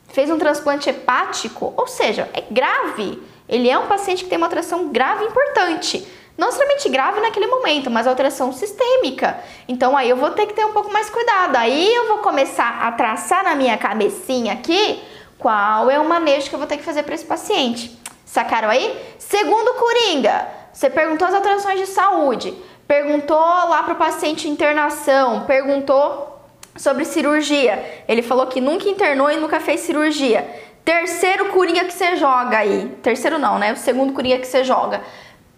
fez 0.09 0.29
um 0.29 0.37
transplante 0.37 0.91
hepático, 0.91 1.73
ou 1.77 1.87
seja, 1.87 2.29
é 2.35 2.41
grave. 2.51 3.23
Ele 3.49 3.71
é 3.71 3.79
um 3.79 3.87
paciente 3.87 4.25
que 4.25 4.29
tem 4.29 4.37
uma 4.37 4.47
alteração 4.47 4.89
grave 4.89 5.25
importante. 5.25 6.07
Não 6.37 6.51
somente 6.51 6.89
grave 6.89 7.21
naquele 7.21 7.47
momento, 7.47 7.89
mas 7.89 8.09
alteração 8.09 8.53
sistêmica. 8.53 9.39
Então 9.69 9.97
aí 9.97 10.11
eu 10.11 10.17
vou 10.17 10.33
ter 10.33 10.47
que 10.47 10.55
ter 10.55 10.67
um 10.67 10.73
pouco 10.73 10.93
mais 10.93 11.09
cuidado. 11.09 11.55
Aí 11.55 11.95
eu 11.95 12.09
vou 12.09 12.19
começar 12.19 12.81
a 12.83 12.91
traçar 12.91 13.45
na 13.45 13.55
minha 13.55 13.79
cabecinha 13.79 14.55
aqui 14.55 15.01
qual 15.39 15.89
é 15.89 16.01
o 16.01 16.09
manejo 16.09 16.49
que 16.49 16.55
eu 16.57 16.59
vou 16.59 16.69
ter 16.69 16.79
que 16.79 16.85
fazer 16.85 17.05
para 17.05 17.15
esse 17.15 17.25
paciente. 17.25 17.97
Sacaram 18.27 18.69
aí? 18.69 19.15
Segundo 19.19 19.75
Coringa, 19.75 20.49
você 20.73 20.91
perguntou 20.91 21.29
as 21.29 21.35
alterações 21.35 21.79
de 21.79 21.87
saúde, 21.87 22.55
perguntou 22.89 23.39
lá 23.39 23.83
para 23.83 23.93
o 23.93 23.97
paciente 23.97 24.49
internação, 24.49 25.45
perguntou 25.45 26.41
sobre 26.75 27.05
cirurgia. 27.05 28.03
Ele 28.09 28.23
falou 28.23 28.47
que 28.47 28.61
nunca 28.61 28.89
internou 28.89 29.31
e 29.31 29.37
nunca 29.37 29.61
fez 29.61 29.81
cirurgia. 29.81 30.49
Terceiro 30.85 31.51
coringa 31.51 31.85
que 31.85 31.93
você 31.93 32.17
joga 32.17 32.59
aí. 32.59 32.97
Terceiro 33.03 33.39
não, 33.39 33.59
né? 33.59 33.75
O 33.75 33.77
segundo 33.77 34.15
coringa 34.15 34.39
que 34.39 34.47
você 34.47 34.65
joga. 34.65 35.03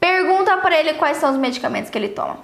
Pergunta 0.00 0.56
para 0.56 0.76
ele 0.76 0.94
quais 0.94 1.18
são 1.18 1.30
os 1.30 1.36
medicamentos 1.36 1.88
que 1.88 1.96
ele 1.96 2.08
toma. 2.08 2.38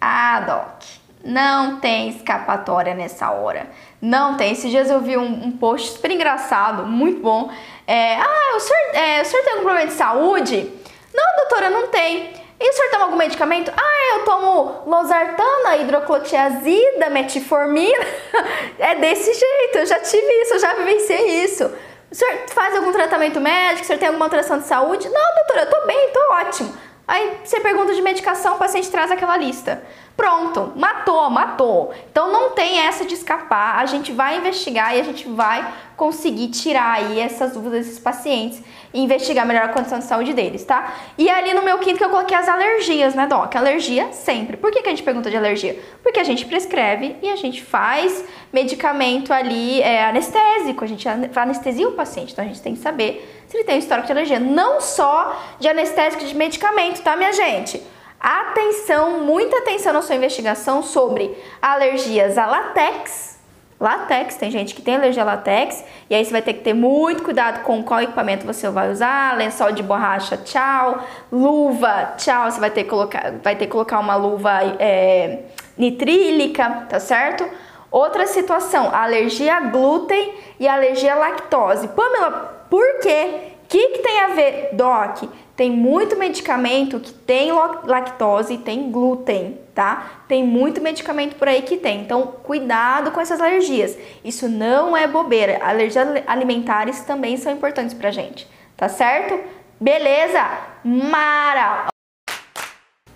Ah, 0.00 0.40
Doc, 0.40 0.82
não 1.22 1.78
tem 1.78 2.08
escapatória 2.08 2.94
nessa 2.94 3.30
hora. 3.30 3.68
Não 4.00 4.36
tem. 4.36 4.52
Esses 4.52 4.70
dias 4.70 4.88
eu 4.88 5.00
vi 5.00 5.16
um, 5.16 5.46
um 5.46 5.52
post 5.52 5.92
super 5.92 6.10
engraçado, 6.10 6.86
muito 6.86 7.20
bom. 7.20 7.50
É, 7.86 8.16
ah, 8.16 8.56
o 8.56 8.60
senhor, 8.60 8.94
é, 8.94 9.20
o 9.20 9.24
senhor 9.26 9.42
tem 9.42 9.52
algum 9.52 9.64
problema 9.64 9.86
de 9.88 9.92
saúde? 9.92 10.72
Não, 11.12 11.36
doutora, 11.36 11.68
não 11.68 11.88
tem. 11.88 12.41
E 12.62 12.70
o 12.70 12.72
senhor 12.72 12.90
toma 12.92 13.04
algum 13.06 13.16
medicamento? 13.16 13.72
Ah, 13.76 14.14
eu 14.14 14.24
tomo 14.24 14.84
losartana, 14.86 15.78
hidroclotiazida, 15.78 17.10
metformina. 17.10 18.06
é 18.78 18.94
desse 18.94 19.34
jeito, 19.34 19.78
eu 19.78 19.86
já 19.86 19.98
tive 19.98 20.32
isso, 20.42 20.54
eu 20.54 20.60
já 20.60 20.72
vivenciei 20.74 21.42
isso. 21.42 21.64
O 22.08 22.14
senhor 22.14 22.34
faz 22.50 22.76
algum 22.76 22.92
tratamento 22.92 23.40
médico? 23.40 23.82
O 23.82 23.86
senhor 23.86 23.98
tem 23.98 24.06
alguma 24.06 24.26
alteração 24.26 24.60
de 24.60 24.66
saúde? 24.66 25.08
Não, 25.08 25.34
doutora, 25.34 25.62
eu 25.62 25.70
tô 25.70 25.86
bem, 25.88 26.10
tô 26.10 26.20
ótimo. 26.34 26.72
Aí 27.12 27.40
você 27.44 27.60
pergunta 27.60 27.94
de 27.94 28.00
medicação, 28.00 28.54
o 28.54 28.58
paciente 28.58 28.90
traz 28.90 29.10
aquela 29.10 29.36
lista. 29.36 29.84
Pronto, 30.16 30.72
matou, 30.74 31.28
matou. 31.28 31.92
Então 32.10 32.32
não 32.32 32.52
tem 32.52 32.78
essa 32.78 33.04
de 33.04 33.12
escapar. 33.12 33.76
A 33.80 33.84
gente 33.84 34.12
vai 34.12 34.38
investigar 34.38 34.96
e 34.96 35.00
a 35.00 35.04
gente 35.04 35.28
vai 35.28 35.74
conseguir 35.94 36.48
tirar 36.48 36.90
aí 36.90 37.20
essas 37.20 37.52
dúvidas 37.52 37.84
desses 37.84 37.98
pacientes 37.98 38.62
e 38.94 39.00
investigar 39.02 39.46
melhor 39.46 39.64
a 39.64 39.68
condição 39.68 39.98
de 39.98 40.06
saúde 40.06 40.32
deles, 40.32 40.64
tá? 40.64 40.94
E 41.18 41.28
ali 41.28 41.52
no 41.52 41.62
meu 41.62 41.78
quinto 41.80 41.98
que 41.98 42.04
eu 42.04 42.08
coloquei 42.08 42.36
as 42.36 42.48
alergias, 42.48 43.14
né, 43.14 43.26
Doc? 43.26 43.54
Alergia 43.56 44.10
sempre. 44.12 44.56
Por 44.56 44.70
que, 44.70 44.80
que 44.80 44.88
a 44.88 44.90
gente 44.90 45.02
pergunta 45.02 45.30
de 45.30 45.36
alergia? 45.36 45.78
Porque 46.02 46.18
a 46.18 46.24
gente 46.24 46.46
prescreve 46.46 47.16
e 47.20 47.28
a 47.28 47.36
gente 47.36 47.62
faz 47.62 48.24
medicamento 48.50 49.34
ali 49.34 49.82
é, 49.82 50.04
anestésico, 50.04 50.82
a 50.82 50.86
gente 50.86 51.06
anestesia 51.08 51.88
o 51.88 51.92
paciente, 51.92 52.32
então 52.32 52.44
a 52.44 52.48
gente 52.48 52.62
tem 52.62 52.74
que 52.74 52.80
saber 52.80 53.41
se 53.52 53.58
ele 53.58 53.64
tem 53.64 53.78
histórico 53.78 54.06
de 54.06 54.12
alergia. 54.12 54.40
Não 54.40 54.80
só 54.80 55.38
de 55.60 55.68
anestésico 55.68 56.24
de 56.24 56.34
medicamento, 56.34 57.02
tá, 57.02 57.14
minha 57.14 57.34
gente? 57.34 57.82
Atenção, 58.18 59.20
muita 59.20 59.58
atenção 59.58 59.92
na 59.92 60.00
sua 60.00 60.14
investigação 60.14 60.82
sobre 60.82 61.36
alergias 61.60 62.38
a 62.38 62.46
latex, 62.46 63.30
Latex, 63.78 64.36
tem 64.36 64.48
gente 64.48 64.76
que 64.76 64.80
tem 64.80 64.94
alergia 64.94 65.24
a 65.24 65.26
latex, 65.26 65.84
e 66.08 66.14
aí 66.14 66.24
você 66.24 66.30
vai 66.30 66.40
ter 66.40 66.52
que 66.52 66.60
ter 66.60 66.72
muito 66.72 67.24
cuidado 67.24 67.64
com 67.64 67.82
qual 67.82 68.00
equipamento 68.00 68.46
você 68.46 68.70
vai 68.70 68.92
usar, 68.92 69.36
lençol 69.36 69.72
de 69.72 69.82
borracha, 69.82 70.36
tchau, 70.36 71.04
luva, 71.32 72.14
tchau, 72.16 72.48
você 72.48 72.60
vai 72.60 72.70
ter 72.70 72.84
que 72.84 72.90
colocar, 72.90 73.32
vai 73.42 73.56
ter 73.56 73.66
que 73.66 73.72
colocar 73.72 73.98
uma 73.98 74.14
luva 74.14 74.52
é, 74.78 75.40
nitrílica, 75.76 76.86
tá 76.88 77.00
certo? 77.00 77.44
Outra 77.90 78.24
situação, 78.28 78.94
alergia 78.94 79.56
a 79.56 79.60
glúten 79.62 80.32
e 80.60 80.68
alergia 80.68 81.14
à 81.14 81.16
lactose. 81.16 81.88
Pamela, 81.88 82.51
por 82.72 83.00
quê? 83.00 83.52
O 83.64 83.68
que, 83.68 83.88
que 83.88 83.98
tem 83.98 84.20
a 84.20 84.28
ver, 84.28 84.70
Doc? 84.72 85.24
Tem 85.54 85.70
muito 85.70 86.16
medicamento 86.16 86.98
que 87.00 87.12
tem 87.12 87.52
lactose 87.52 88.56
tem 88.56 88.90
glúten, 88.90 89.60
tá? 89.74 90.22
Tem 90.26 90.42
muito 90.42 90.80
medicamento 90.80 91.36
por 91.36 91.48
aí 91.48 91.60
que 91.60 91.76
tem. 91.76 92.00
Então, 92.00 92.22
cuidado 92.42 93.10
com 93.10 93.20
essas 93.20 93.42
alergias. 93.42 93.94
Isso 94.24 94.48
não 94.48 94.96
é 94.96 95.06
bobeira. 95.06 95.62
Alergias 95.62 96.08
alimentares 96.26 97.00
também 97.00 97.36
são 97.36 97.52
importantes 97.52 97.92
pra 97.92 98.10
gente, 98.10 98.48
tá 98.74 98.88
certo? 98.88 99.38
Beleza? 99.78 100.42
Mara! 100.82 101.88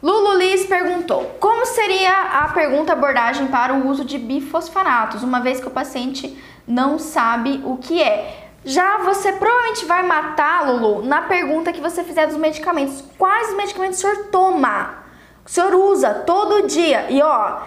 Lulu 0.03 0.37
Liz 0.37 0.67
perguntou: 0.67 1.35
Como 1.41 1.65
seria 1.65 2.43
a 2.43 2.49
pergunta 2.49 2.93
abordagem 2.93 3.47
para 3.47 3.73
o 3.73 3.89
uso 3.89 4.05
de 4.05 4.19
bifosfanatos, 4.19 5.23
uma 5.23 5.41
vez 5.41 5.61
que 5.61 5.67
o 5.67 5.71
paciente 5.71 6.37
não 6.69 6.99
sabe 6.99 7.63
o 7.65 7.79
que 7.79 8.03
é? 8.03 8.46
Já 8.67 8.99
você 8.99 9.31
provavelmente 9.31 9.87
vai 9.87 10.03
matar, 10.03 10.69
Lulu, 10.69 11.05
na 11.05 11.23
pergunta 11.23 11.73
que 11.73 11.81
você 11.81 12.03
fizer 12.03 12.27
dos 12.27 12.37
medicamentos. 12.37 13.05
Quais 13.17 13.57
medicamentos 13.57 13.99
o 13.99 14.01
senhor 14.01 14.27
toma? 14.27 15.05
O 15.47 15.49
senhor 15.49 15.73
usa 15.73 16.13
todo 16.13 16.67
dia? 16.67 17.07
E 17.09 17.23
ó, 17.23 17.61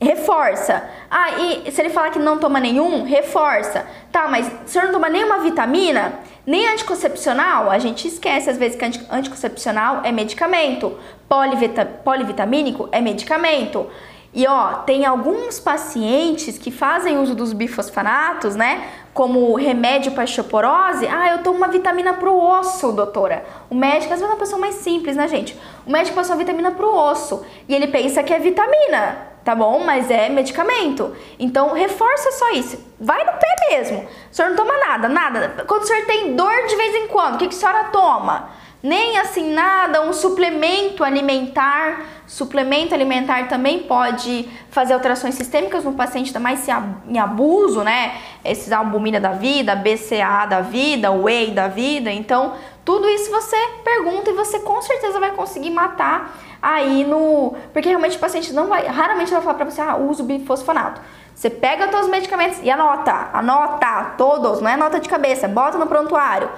reforça. 0.00 0.82
Ah, 1.10 1.32
e 1.32 1.70
se 1.70 1.82
ele 1.82 1.90
falar 1.90 2.08
que 2.08 2.18
não 2.18 2.38
toma 2.38 2.58
nenhum, 2.58 3.04
reforça. 3.04 3.86
Tá, 4.10 4.28
mas 4.28 4.50
o 4.64 4.66
senhor 4.66 4.86
não 4.86 4.94
toma 4.94 5.10
nenhuma 5.10 5.40
vitamina? 5.40 6.14
Nem 6.46 6.66
anticoncepcional? 6.68 7.70
A 7.70 7.78
gente 7.78 8.08
esquece 8.08 8.48
às 8.48 8.56
vezes 8.56 8.78
que 8.78 8.84
anticoncepcional 9.10 10.00
é 10.04 10.10
medicamento. 10.10 10.98
Polivita 11.28 11.84
polivitamínico 11.84 12.88
é 12.90 13.02
medicamento. 13.02 13.86
E 14.32 14.46
ó, 14.46 14.74
tem 14.86 15.04
alguns 15.04 15.58
pacientes 15.58 16.56
que 16.56 16.70
fazem 16.70 17.18
uso 17.18 17.34
dos 17.34 17.52
bifosfanatos, 17.52 18.54
né? 18.54 18.88
Como 19.12 19.56
remédio 19.56 20.12
para 20.12 20.22
osteoporose. 20.22 21.06
Ah, 21.08 21.32
eu 21.32 21.42
tomo 21.42 21.56
uma 21.58 21.66
vitamina 21.66 22.14
pro 22.14 22.38
osso, 22.38 22.92
doutora. 22.92 23.44
O 23.68 23.74
médico, 23.74 24.12
às 24.12 24.20
vezes 24.20 24.22
é 24.22 24.26
uma 24.26 24.38
pessoa 24.38 24.60
mais 24.60 24.76
simples, 24.76 25.16
né, 25.16 25.26
gente? 25.26 25.58
O 25.84 25.90
médico 25.90 26.14
passou 26.14 26.36
uma 26.36 26.38
vitamina 26.38 26.70
pro 26.70 26.94
osso 26.94 27.44
e 27.68 27.74
ele 27.74 27.88
pensa 27.88 28.22
que 28.22 28.32
é 28.32 28.38
vitamina, 28.38 29.18
tá 29.44 29.52
bom? 29.52 29.80
Mas 29.80 30.08
é 30.12 30.28
medicamento. 30.28 31.12
Então, 31.36 31.72
reforça 31.72 32.30
só 32.30 32.50
isso. 32.50 32.78
Vai 33.00 33.24
no 33.24 33.32
pé 33.32 33.56
mesmo. 33.70 34.06
O 34.30 34.34
senhor 34.34 34.50
não 34.50 34.56
toma 34.56 34.78
nada, 34.78 35.08
nada. 35.08 35.64
Quando 35.66 35.82
o 35.82 35.86
senhor 35.86 36.06
tem 36.06 36.36
dor 36.36 36.66
de 36.68 36.76
vez 36.76 36.94
em 36.94 37.08
quando, 37.08 37.34
o 37.34 37.38
que, 37.38 37.48
que 37.48 37.54
a 37.56 37.58
senhora 37.58 37.84
toma? 37.84 38.59
Nem 38.82 39.18
assim 39.18 39.52
nada, 39.52 40.02
um 40.02 40.12
suplemento 40.12 41.04
alimentar. 41.04 42.02
Suplemento 42.26 42.94
alimentar 42.94 43.48
também 43.48 43.80
pode 43.80 44.48
fazer 44.70 44.94
alterações 44.94 45.34
sistêmicas 45.34 45.84
no 45.84 45.92
paciente, 45.92 46.32
tá 46.32 46.40
mais 46.40 46.66
em 47.06 47.18
abuso, 47.18 47.82
né? 47.82 48.18
Esses 48.44 48.72
albumina 48.72 49.20
da 49.20 49.32
vida, 49.32 49.74
BCA 49.74 50.46
da 50.48 50.60
vida, 50.60 51.10
whey 51.10 51.50
da 51.50 51.68
vida. 51.68 52.10
Então, 52.10 52.54
tudo 52.84 53.08
isso 53.08 53.30
você 53.30 53.56
pergunta 53.84 54.30
e 54.30 54.32
você 54.32 54.60
com 54.60 54.80
certeza 54.80 55.20
vai 55.20 55.32
conseguir 55.32 55.70
matar 55.70 56.38
aí 56.62 57.04
no. 57.04 57.54
Porque 57.72 57.88
realmente 57.88 58.16
o 58.16 58.20
paciente 58.20 58.52
não 58.52 58.68
vai. 58.68 58.86
Raramente 58.86 59.30
vai 59.30 59.42
falar 59.42 59.54
pra 59.54 59.64
você, 59.68 59.80
ah, 59.80 59.96
uso 59.96 60.22
bifosfonato. 60.22 61.00
Você 61.34 61.48
pega 61.48 61.88
todos 61.88 62.06
os 62.06 62.12
medicamentos 62.12 62.58
e 62.62 62.70
anota, 62.70 63.30
anota 63.32 64.12
todos, 64.18 64.60
não 64.60 64.70
é 64.70 64.76
nota 64.76 65.00
de 65.00 65.08
cabeça, 65.08 65.48
bota 65.48 65.78
no 65.78 65.86
prontuário. 65.86 66.50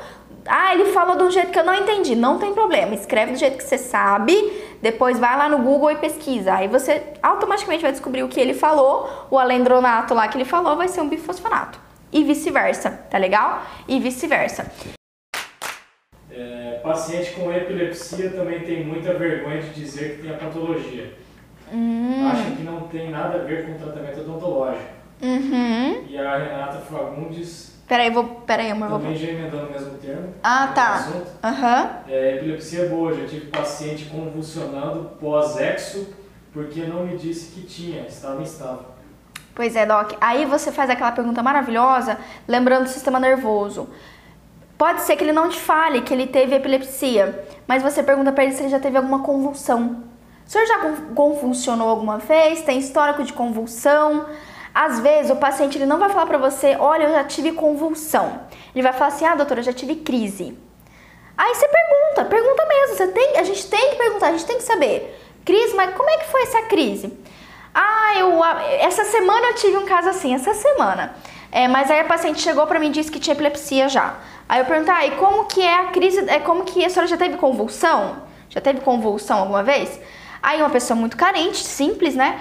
Ah, 0.46 0.74
ele 0.74 0.86
falou 0.86 1.16
de 1.16 1.22
um 1.22 1.30
jeito 1.30 1.52
que 1.52 1.58
eu 1.58 1.64
não 1.64 1.74
entendi. 1.74 2.14
Não 2.16 2.38
tem 2.38 2.52
problema. 2.52 2.94
Escreve 2.94 3.32
do 3.32 3.38
jeito 3.38 3.56
que 3.56 3.64
você 3.64 3.78
sabe. 3.78 4.34
Depois 4.80 5.18
vai 5.18 5.36
lá 5.36 5.48
no 5.48 5.58
Google 5.58 5.90
e 5.92 5.96
pesquisa. 5.96 6.54
Aí 6.54 6.68
você 6.68 7.02
automaticamente 7.22 7.82
vai 7.82 7.92
descobrir 7.92 8.22
o 8.22 8.28
que 8.28 8.40
ele 8.40 8.54
falou. 8.54 9.08
O 9.30 9.38
alendronato 9.38 10.14
lá 10.14 10.26
que 10.28 10.36
ele 10.36 10.44
falou 10.44 10.76
vai 10.76 10.88
ser 10.88 11.00
um 11.00 11.08
bifosfonato. 11.08 11.78
E 12.12 12.24
vice-versa. 12.24 12.90
Tá 13.08 13.18
legal? 13.18 13.62
E 13.86 14.00
vice-versa. 14.00 14.70
É, 16.30 16.80
paciente 16.82 17.32
com 17.32 17.52
epilepsia 17.52 18.30
também 18.30 18.60
tem 18.60 18.84
muita 18.84 19.14
vergonha 19.14 19.62
de 19.62 19.70
dizer 19.70 20.16
que 20.16 20.22
tem 20.22 20.30
a 20.30 20.38
patologia. 20.38 21.14
Hum. 21.72 22.28
Acha 22.30 22.50
que 22.50 22.62
não 22.62 22.82
tem 22.88 23.10
nada 23.10 23.36
a 23.36 23.44
ver 23.44 23.66
com 23.66 23.72
o 23.72 23.78
tratamento 23.78 24.20
odontológico. 24.20 25.02
Uhum. 25.22 26.04
E 26.08 26.18
a 26.18 26.36
Renata 26.36 26.78
Fagundes 26.80 27.71
Peraí, 27.92 28.08
vou. 28.08 28.24
Peraí, 28.24 28.70
amor. 28.70 28.88
Também 28.88 29.14
já 29.14 29.28
emendando 29.28 29.66
o 29.66 29.70
mesmo 29.70 29.98
termo. 29.98 30.32
Ah, 30.42 30.68
tá. 30.74 31.08
Aham. 31.44 31.82
Uhum. 31.82 31.90
É, 32.08 32.36
epilepsia 32.36 32.84
é 32.84 32.88
boa, 32.88 33.12
já 33.12 33.26
tive 33.26 33.48
paciente 33.48 34.06
convulsionando 34.06 35.10
pós-exo 35.20 36.08
porque 36.54 36.84
não 36.84 37.04
me 37.04 37.18
disse 37.18 37.52
que 37.52 37.66
tinha, 37.66 38.06
estava 38.06 38.40
instável. 38.40 38.86
Pois 39.54 39.76
é, 39.76 39.84
Doc. 39.84 40.14
Aí 40.22 40.46
você 40.46 40.72
faz 40.72 40.88
aquela 40.88 41.12
pergunta 41.12 41.42
maravilhosa, 41.42 42.16
lembrando 42.48 42.84
do 42.84 42.88
sistema 42.88 43.20
nervoso. 43.20 43.90
Pode 44.78 45.02
ser 45.02 45.14
que 45.16 45.24
ele 45.24 45.34
não 45.34 45.50
te 45.50 45.60
fale 45.60 46.00
que 46.00 46.14
ele 46.14 46.26
teve 46.26 46.54
epilepsia, 46.54 47.44
mas 47.66 47.82
você 47.82 48.02
pergunta 48.02 48.32
para 48.32 48.44
ele 48.44 48.54
se 48.54 48.62
ele 48.62 48.70
já 48.70 48.80
teve 48.80 48.96
alguma 48.96 49.18
convulsão. 49.22 50.02
O 50.46 50.50
senhor 50.50 50.66
já 50.66 50.78
convulsionou 51.14 51.90
alguma 51.90 52.16
vez? 52.16 52.62
Tem 52.62 52.78
histórico 52.78 53.22
de 53.22 53.34
convulsão? 53.34 54.24
Às 54.74 55.00
vezes 55.00 55.30
o 55.30 55.36
paciente 55.36 55.76
ele 55.76 55.86
não 55.86 55.98
vai 55.98 56.08
falar 56.08 56.26
para 56.26 56.38
você, 56.38 56.76
olha, 56.78 57.04
eu 57.04 57.12
já 57.12 57.24
tive 57.24 57.52
convulsão. 57.52 58.40
Ele 58.74 58.82
vai 58.82 58.92
falar 58.92 59.08
assim, 59.08 59.26
ah, 59.26 59.34
doutora, 59.34 59.60
eu 59.60 59.64
já 59.64 59.72
tive 59.72 59.96
crise. 59.96 60.58
Aí 61.36 61.54
você 61.54 61.68
pergunta, 61.68 62.24
pergunta 62.24 62.66
mesmo. 62.66 62.96
Você 62.96 63.08
tem, 63.08 63.36
a 63.38 63.44
gente 63.44 63.66
tem 63.66 63.90
que 63.90 63.96
perguntar, 63.96 64.28
a 64.28 64.32
gente 64.32 64.46
tem 64.46 64.56
que 64.56 64.62
saber. 64.62 65.18
Crise, 65.44 65.74
mas 65.74 65.94
como 65.94 66.08
é 66.08 66.18
que 66.18 66.26
foi 66.26 66.42
essa 66.42 66.62
crise? 66.62 67.12
Ah, 67.74 68.14
eu 68.18 68.44
essa 68.44 69.04
semana 69.04 69.48
eu 69.48 69.54
tive 69.54 69.76
um 69.76 69.86
caso 69.86 70.08
assim, 70.08 70.34
essa 70.34 70.54
semana. 70.54 71.14
É, 71.50 71.68
mas 71.68 71.90
aí 71.90 72.00
a 72.00 72.04
paciente 72.04 72.40
chegou 72.40 72.66
para 72.66 72.78
mim 72.78 72.86
e 72.88 72.90
disse 72.90 73.10
que 73.10 73.18
tinha 73.18 73.34
epilepsia 73.34 73.88
já. 73.88 74.14
Aí 74.48 74.60
eu 74.60 74.64
perguntei, 74.64 74.94
ah, 74.94 75.06
e 75.06 75.10
como 75.12 75.46
que 75.46 75.62
é 75.62 75.74
a 75.80 75.86
crise? 75.86 76.28
É 76.28 76.38
como 76.38 76.64
que 76.64 76.84
a 76.84 76.88
senhora 76.88 77.06
já 77.06 77.16
teve 77.16 77.36
convulsão? 77.36 78.22
Já 78.48 78.60
teve 78.60 78.80
convulsão 78.80 79.38
alguma 79.38 79.62
vez? 79.62 79.98
Aí 80.42 80.60
uma 80.60 80.70
pessoa 80.70 80.98
muito 80.98 81.16
carente, 81.16 81.58
simples, 81.64 82.14
né? 82.14 82.40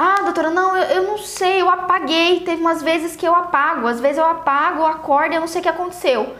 Ah, 0.00 0.22
doutora, 0.22 0.48
não, 0.48 0.76
eu, 0.76 0.84
eu 0.84 1.02
não 1.08 1.18
sei, 1.18 1.60
eu 1.60 1.68
apaguei. 1.68 2.40
Teve 2.40 2.60
umas 2.60 2.80
vezes 2.80 3.16
que 3.16 3.26
eu 3.26 3.34
apago. 3.34 3.88
Às 3.88 3.98
vezes 3.98 4.18
eu 4.18 4.24
apago, 4.24 4.82
eu 4.82 4.86
acordo 4.86 5.34
eu 5.34 5.40
não 5.40 5.48
sei 5.48 5.58
o 5.60 5.62
que 5.62 5.68
aconteceu. 5.68 6.36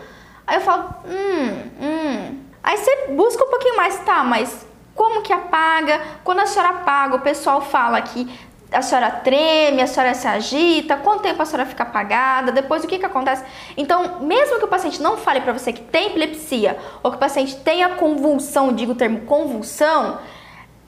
Aí 0.46 0.58
eu 0.58 0.60
falo, 0.60 0.94
hum, 1.04 1.70
hum. 1.82 2.44
Aí 2.62 2.76
você 2.76 3.08
busca 3.08 3.44
um 3.44 3.50
pouquinho 3.50 3.76
mais, 3.76 3.98
tá, 4.04 4.22
mas 4.22 4.64
como 4.94 5.22
que 5.22 5.32
apaga? 5.32 6.00
Quando 6.22 6.38
a 6.38 6.46
senhora 6.46 6.70
apaga, 6.70 7.16
o 7.16 7.20
pessoal 7.20 7.60
fala 7.60 8.00
que 8.00 8.32
a 8.70 8.80
senhora 8.80 9.10
treme, 9.10 9.82
a 9.82 9.88
senhora 9.88 10.14
se 10.14 10.28
agita, 10.28 10.96
quanto 10.96 11.22
tempo 11.22 11.42
a 11.42 11.44
senhora 11.44 11.68
fica 11.68 11.82
apagada, 11.82 12.52
depois 12.52 12.84
o 12.84 12.86
que 12.86 12.98
que 12.98 13.06
acontece? 13.06 13.42
Então, 13.76 14.20
mesmo 14.20 14.58
que 14.58 14.64
o 14.66 14.68
paciente 14.68 15.02
não 15.02 15.16
fale 15.16 15.40
para 15.40 15.52
você 15.52 15.72
que 15.72 15.80
tem 15.80 16.08
epilepsia 16.08 16.78
ou 17.02 17.10
que 17.10 17.16
o 17.16 17.20
paciente 17.20 17.56
tenha 17.56 17.88
convulsão, 17.90 18.72
digo 18.72 18.92
o 18.92 18.94
termo 18.94 19.22
convulsão, 19.22 20.18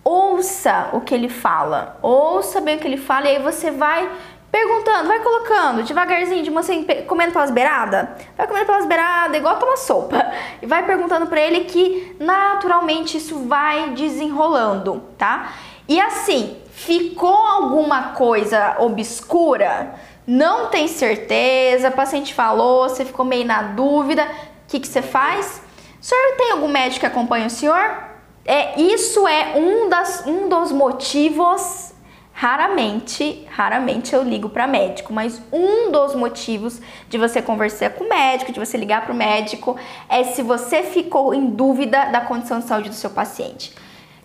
ouça 0.05 0.91
o 0.93 1.01
que 1.01 1.15
ele 1.15 1.29
fala, 1.29 1.99
ouça 2.03 2.61
bem 2.61 2.77
o 2.77 2.79
que 2.79 2.87
ele 2.87 2.97
fala 2.97 3.27
e 3.27 3.37
aí 3.37 3.43
você 3.43 3.71
vai 3.71 4.11
perguntando, 4.51 5.07
vai 5.07 5.21
colocando 5.21 5.83
devagarzinho, 5.83 6.43
de 6.43 6.51
você 6.51 6.83
comendo 7.07 7.33
pelas 7.33 7.51
beiradas, 7.51 8.09
vai 8.37 8.47
comendo 8.47 8.67
pelas 8.67 8.87
beiradas, 8.87 9.37
igual 9.37 9.59
tomar 9.59 9.77
sopa, 9.77 10.33
e 10.61 10.67
vai 10.67 10.85
perguntando 10.85 11.27
para 11.27 11.41
ele 11.41 11.61
que 11.65 12.17
naturalmente 12.19 13.17
isso 13.17 13.47
vai 13.47 13.91
desenrolando, 13.91 15.05
tá? 15.17 15.53
E 15.89 16.01
assim, 16.01 16.57
ficou 16.73 17.35
alguma 17.35 18.13
coisa 18.15 18.77
obscura, 18.81 19.95
não 20.27 20.67
tem 20.67 20.89
certeza, 20.89 21.89
o 21.89 21.93
paciente 21.93 22.35
falou, 22.35 22.89
você 22.89 23.05
ficou 23.05 23.25
meio 23.25 23.45
na 23.45 23.63
dúvida, 23.63 24.25
o 24.25 24.27
que, 24.69 24.81
que 24.81 24.89
você 24.89 25.03
faz? 25.03 25.63
O 26.01 26.05
senhor 26.05 26.37
tem 26.37 26.53
algum 26.53 26.69
médico 26.69 27.01
que 27.01 27.07
acompanha 27.07 27.47
o 27.47 27.51
senhor? 27.51 28.10
É, 28.45 28.81
isso 28.81 29.27
é 29.29 29.55
um, 29.57 29.89
das, 29.89 30.25
um 30.27 30.49
dos 30.49 30.73
motivos. 30.73 31.91
Raramente, 32.33 33.47
raramente 33.51 34.15
eu 34.15 34.23
ligo 34.23 34.49
para 34.49 34.67
médico, 34.67 35.13
mas 35.13 35.43
um 35.53 35.91
dos 35.91 36.15
motivos 36.15 36.81
de 37.07 37.19
você 37.19 37.43
conversar 37.43 37.91
com 37.91 38.05
o 38.05 38.09
médico, 38.09 38.51
de 38.51 38.59
você 38.59 38.79
ligar 38.79 39.03
para 39.03 39.13
o 39.13 39.17
médico, 39.17 39.77
é 40.09 40.25
se 40.25 40.41
você 40.41 40.83
ficou 40.83 41.35
em 41.35 41.51
dúvida 41.51 42.07
da 42.07 42.23
condição 42.23 42.61
de 42.61 42.65
saúde 42.65 42.89
do 42.89 42.95
seu 42.95 43.11
paciente. 43.11 43.75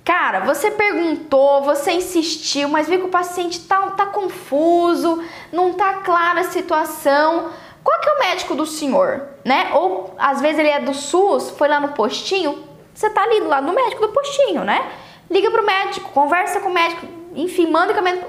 Cara, 0.05 0.41
você 0.41 0.71
perguntou, 0.71 1.63
você 1.63 1.91
insistiu, 1.93 2.69
mas 2.69 2.87
viu 2.87 2.99
que 2.99 3.07
o 3.07 3.09
paciente 3.09 3.59
tá, 3.61 3.81
tá 3.91 4.05
confuso, 4.05 5.21
não 5.51 5.73
tá 5.73 5.95
clara 5.95 6.41
a 6.41 6.43
situação. 6.45 7.49
Qual 7.83 7.99
que 7.99 8.07
é 8.07 8.13
o 8.13 8.19
médico 8.19 8.55
do 8.55 8.65
senhor, 8.65 9.27
né? 9.43 9.71
Ou 9.73 10.13
às 10.17 10.39
vezes 10.39 10.59
ele 10.59 10.69
é 10.69 10.79
do 10.79 10.93
SUS, 10.93 11.49
foi 11.49 11.67
lá 11.67 11.79
no 11.79 11.89
postinho, 11.89 12.63
você 12.95 13.09
tá 13.09 13.23
ali 13.23 13.41
do 13.41 13.49
lado 13.49 13.67
do 13.67 13.73
médico 13.73 14.01
do 14.01 14.13
postinho, 14.13 14.63
né? 14.63 14.89
Liga 15.29 15.51
pro 15.51 15.65
médico, 15.65 16.11
conversa 16.11 16.61
com 16.61 16.69
o 16.69 16.73
médico, 16.73 17.05
enfim, 17.35 17.69
manda 17.69 17.91
encaminhamento. 17.91 18.27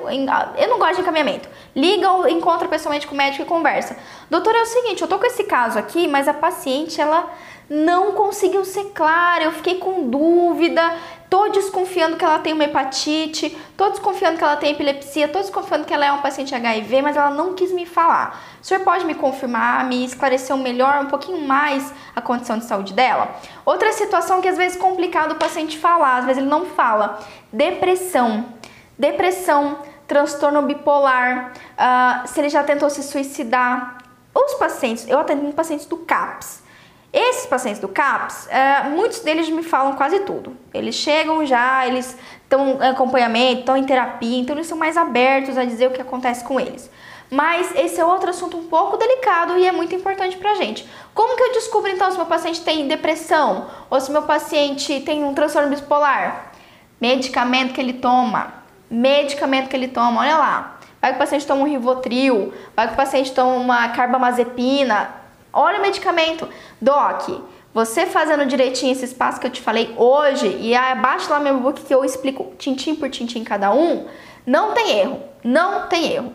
Eu 0.58 0.68
não 0.68 0.78
gosto 0.78 0.96
de 0.96 1.02
encaminhamento. 1.02 1.48
Liga 1.74 2.10
ou 2.10 2.28
encontra 2.28 2.66
pessoalmente 2.66 3.06
com 3.06 3.14
o 3.14 3.16
médico 3.16 3.44
e 3.44 3.46
conversa. 3.46 3.96
Doutor, 4.28 4.54
é 4.54 4.62
o 4.62 4.66
seguinte, 4.66 5.02
eu 5.02 5.08
tô 5.08 5.18
com 5.18 5.26
esse 5.26 5.44
caso 5.44 5.78
aqui, 5.78 6.08
mas 6.08 6.26
a 6.26 6.34
paciente, 6.34 7.00
ela 7.00 7.30
não 7.68 8.12
conseguiu 8.12 8.64
ser 8.64 8.92
clara, 8.94 9.44
eu 9.44 9.52
fiquei 9.52 9.78
com 9.78 10.08
dúvida, 10.08 10.94
tô 11.28 11.48
desconfiando 11.48 12.16
que 12.16 12.24
ela 12.24 12.38
tem 12.38 12.52
uma 12.52 12.64
hepatite, 12.64 13.56
tô 13.76 13.90
desconfiando 13.90 14.38
que 14.38 14.44
ela 14.44 14.56
tem 14.56 14.70
epilepsia, 14.70 15.26
tô 15.28 15.40
desconfiando 15.40 15.84
que 15.84 15.92
ela 15.92 16.06
é 16.06 16.12
uma 16.12 16.22
paciente 16.22 16.54
HIV, 16.54 17.02
mas 17.02 17.16
ela 17.16 17.30
não 17.30 17.54
quis 17.54 17.72
me 17.72 17.84
falar. 17.84 18.40
O 18.62 18.64
senhor 18.64 18.84
pode 18.84 19.04
me 19.04 19.14
confirmar, 19.14 19.84
me 19.84 20.04
esclarecer 20.04 20.54
um 20.54 20.62
melhor, 20.62 21.02
um 21.02 21.06
pouquinho 21.06 21.40
mais 21.40 21.92
a 22.14 22.20
condição 22.20 22.58
de 22.58 22.64
saúde 22.64 22.92
dela? 22.92 23.34
Outra 23.64 23.92
situação 23.92 24.40
que 24.40 24.48
às 24.48 24.56
vezes 24.56 24.78
é 24.78 24.80
complicado 24.80 25.32
o 25.32 25.36
paciente 25.36 25.76
falar, 25.78 26.18
às 26.18 26.24
vezes 26.24 26.40
ele 26.40 26.50
não 26.50 26.66
fala, 26.66 27.18
depressão. 27.52 28.54
Depressão, 28.98 29.80
transtorno 30.08 30.62
bipolar, 30.62 31.52
uh, 31.52 32.26
se 32.26 32.40
ele 32.40 32.48
já 32.48 32.62
tentou 32.62 32.88
se 32.88 33.02
suicidar. 33.02 33.98
Os 34.34 34.54
pacientes, 34.54 35.06
eu 35.08 35.18
atendo 35.18 35.52
pacientes 35.52 35.86
do 35.86 35.98
CAPS. 35.98 36.65
Esses 37.12 37.46
pacientes 37.46 37.80
do 37.80 37.88
CAPS, 37.88 38.46
uh, 38.46 38.90
muitos 38.90 39.20
deles 39.20 39.48
me 39.48 39.62
falam 39.62 39.94
quase 39.94 40.20
tudo. 40.20 40.56
Eles 40.74 40.94
chegam 40.94 41.46
já, 41.46 41.86
eles 41.86 42.16
estão 42.42 42.78
em 42.82 42.88
acompanhamento, 42.88 43.60
estão 43.60 43.76
em 43.76 43.84
terapia, 43.84 44.38
então 44.38 44.54
eles 44.54 44.66
são 44.66 44.76
mais 44.76 44.96
abertos 44.96 45.56
a 45.56 45.64
dizer 45.64 45.88
o 45.88 45.92
que 45.92 46.00
acontece 46.00 46.44
com 46.44 46.60
eles. 46.60 46.90
Mas 47.30 47.74
esse 47.74 48.00
é 48.00 48.04
outro 48.04 48.30
assunto 48.30 48.56
um 48.56 48.64
pouco 48.68 48.96
delicado 48.96 49.58
e 49.58 49.66
é 49.66 49.72
muito 49.72 49.94
importante 49.94 50.36
pra 50.36 50.54
gente. 50.54 50.88
Como 51.12 51.36
que 51.36 51.42
eu 51.42 51.52
descubro 51.54 51.90
então 51.90 52.10
se 52.10 52.16
meu 52.16 52.26
paciente 52.26 52.60
tem 52.60 52.86
depressão 52.86 53.66
ou 53.90 54.00
se 54.00 54.12
meu 54.12 54.22
paciente 54.22 55.00
tem 55.00 55.24
um 55.24 55.34
transtorno 55.34 55.74
bipolar? 55.74 56.52
Medicamento 57.00 57.74
que 57.74 57.80
ele 57.80 57.94
toma, 57.94 58.54
medicamento 58.88 59.68
que 59.68 59.76
ele 59.76 59.88
toma, 59.88 60.20
olha 60.20 60.36
lá. 60.36 60.78
Vai 61.00 61.12
que 61.12 61.16
o 61.16 61.18
paciente 61.18 61.46
toma 61.46 61.62
um 61.62 61.66
Rivotril, 61.66 62.52
vai 62.74 62.88
que 62.88 62.94
o 62.94 62.96
paciente 62.96 63.32
toma 63.32 63.54
uma 63.54 63.88
carbamazepina. 63.90 65.25
Olha 65.58 65.78
o 65.78 65.82
medicamento. 65.82 66.46
Doc, 66.78 67.30
você 67.72 68.04
fazendo 68.04 68.44
direitinho 68.44 68.92
esse 68.92 69.06
espaço 69.06 69.40
que 69.40 69.46
eu 69.46 69.50
te 69.50 69.62
falei 69.62 69.94
hoje 69.96 70.46
e 70.60 70.76
abaixo 70.76 71.30
lá 71.30 71.40
meu 71.40 71.58
book 71.58 71.82
que 71.82 71.94
eu 71.94 72.04
explico 72.04 72.52
tintim 72.58 72.94
por 72.94 73.08
tintim 73.08 73.42
cada 73.42 73.72
um, 73.72 74.06
não 74.46 74.74
tem 74.74 74.98
erro. 74.98 75.22
Não 75.42 75.88
tem 75.88 76.12
erro. 76.12 76.34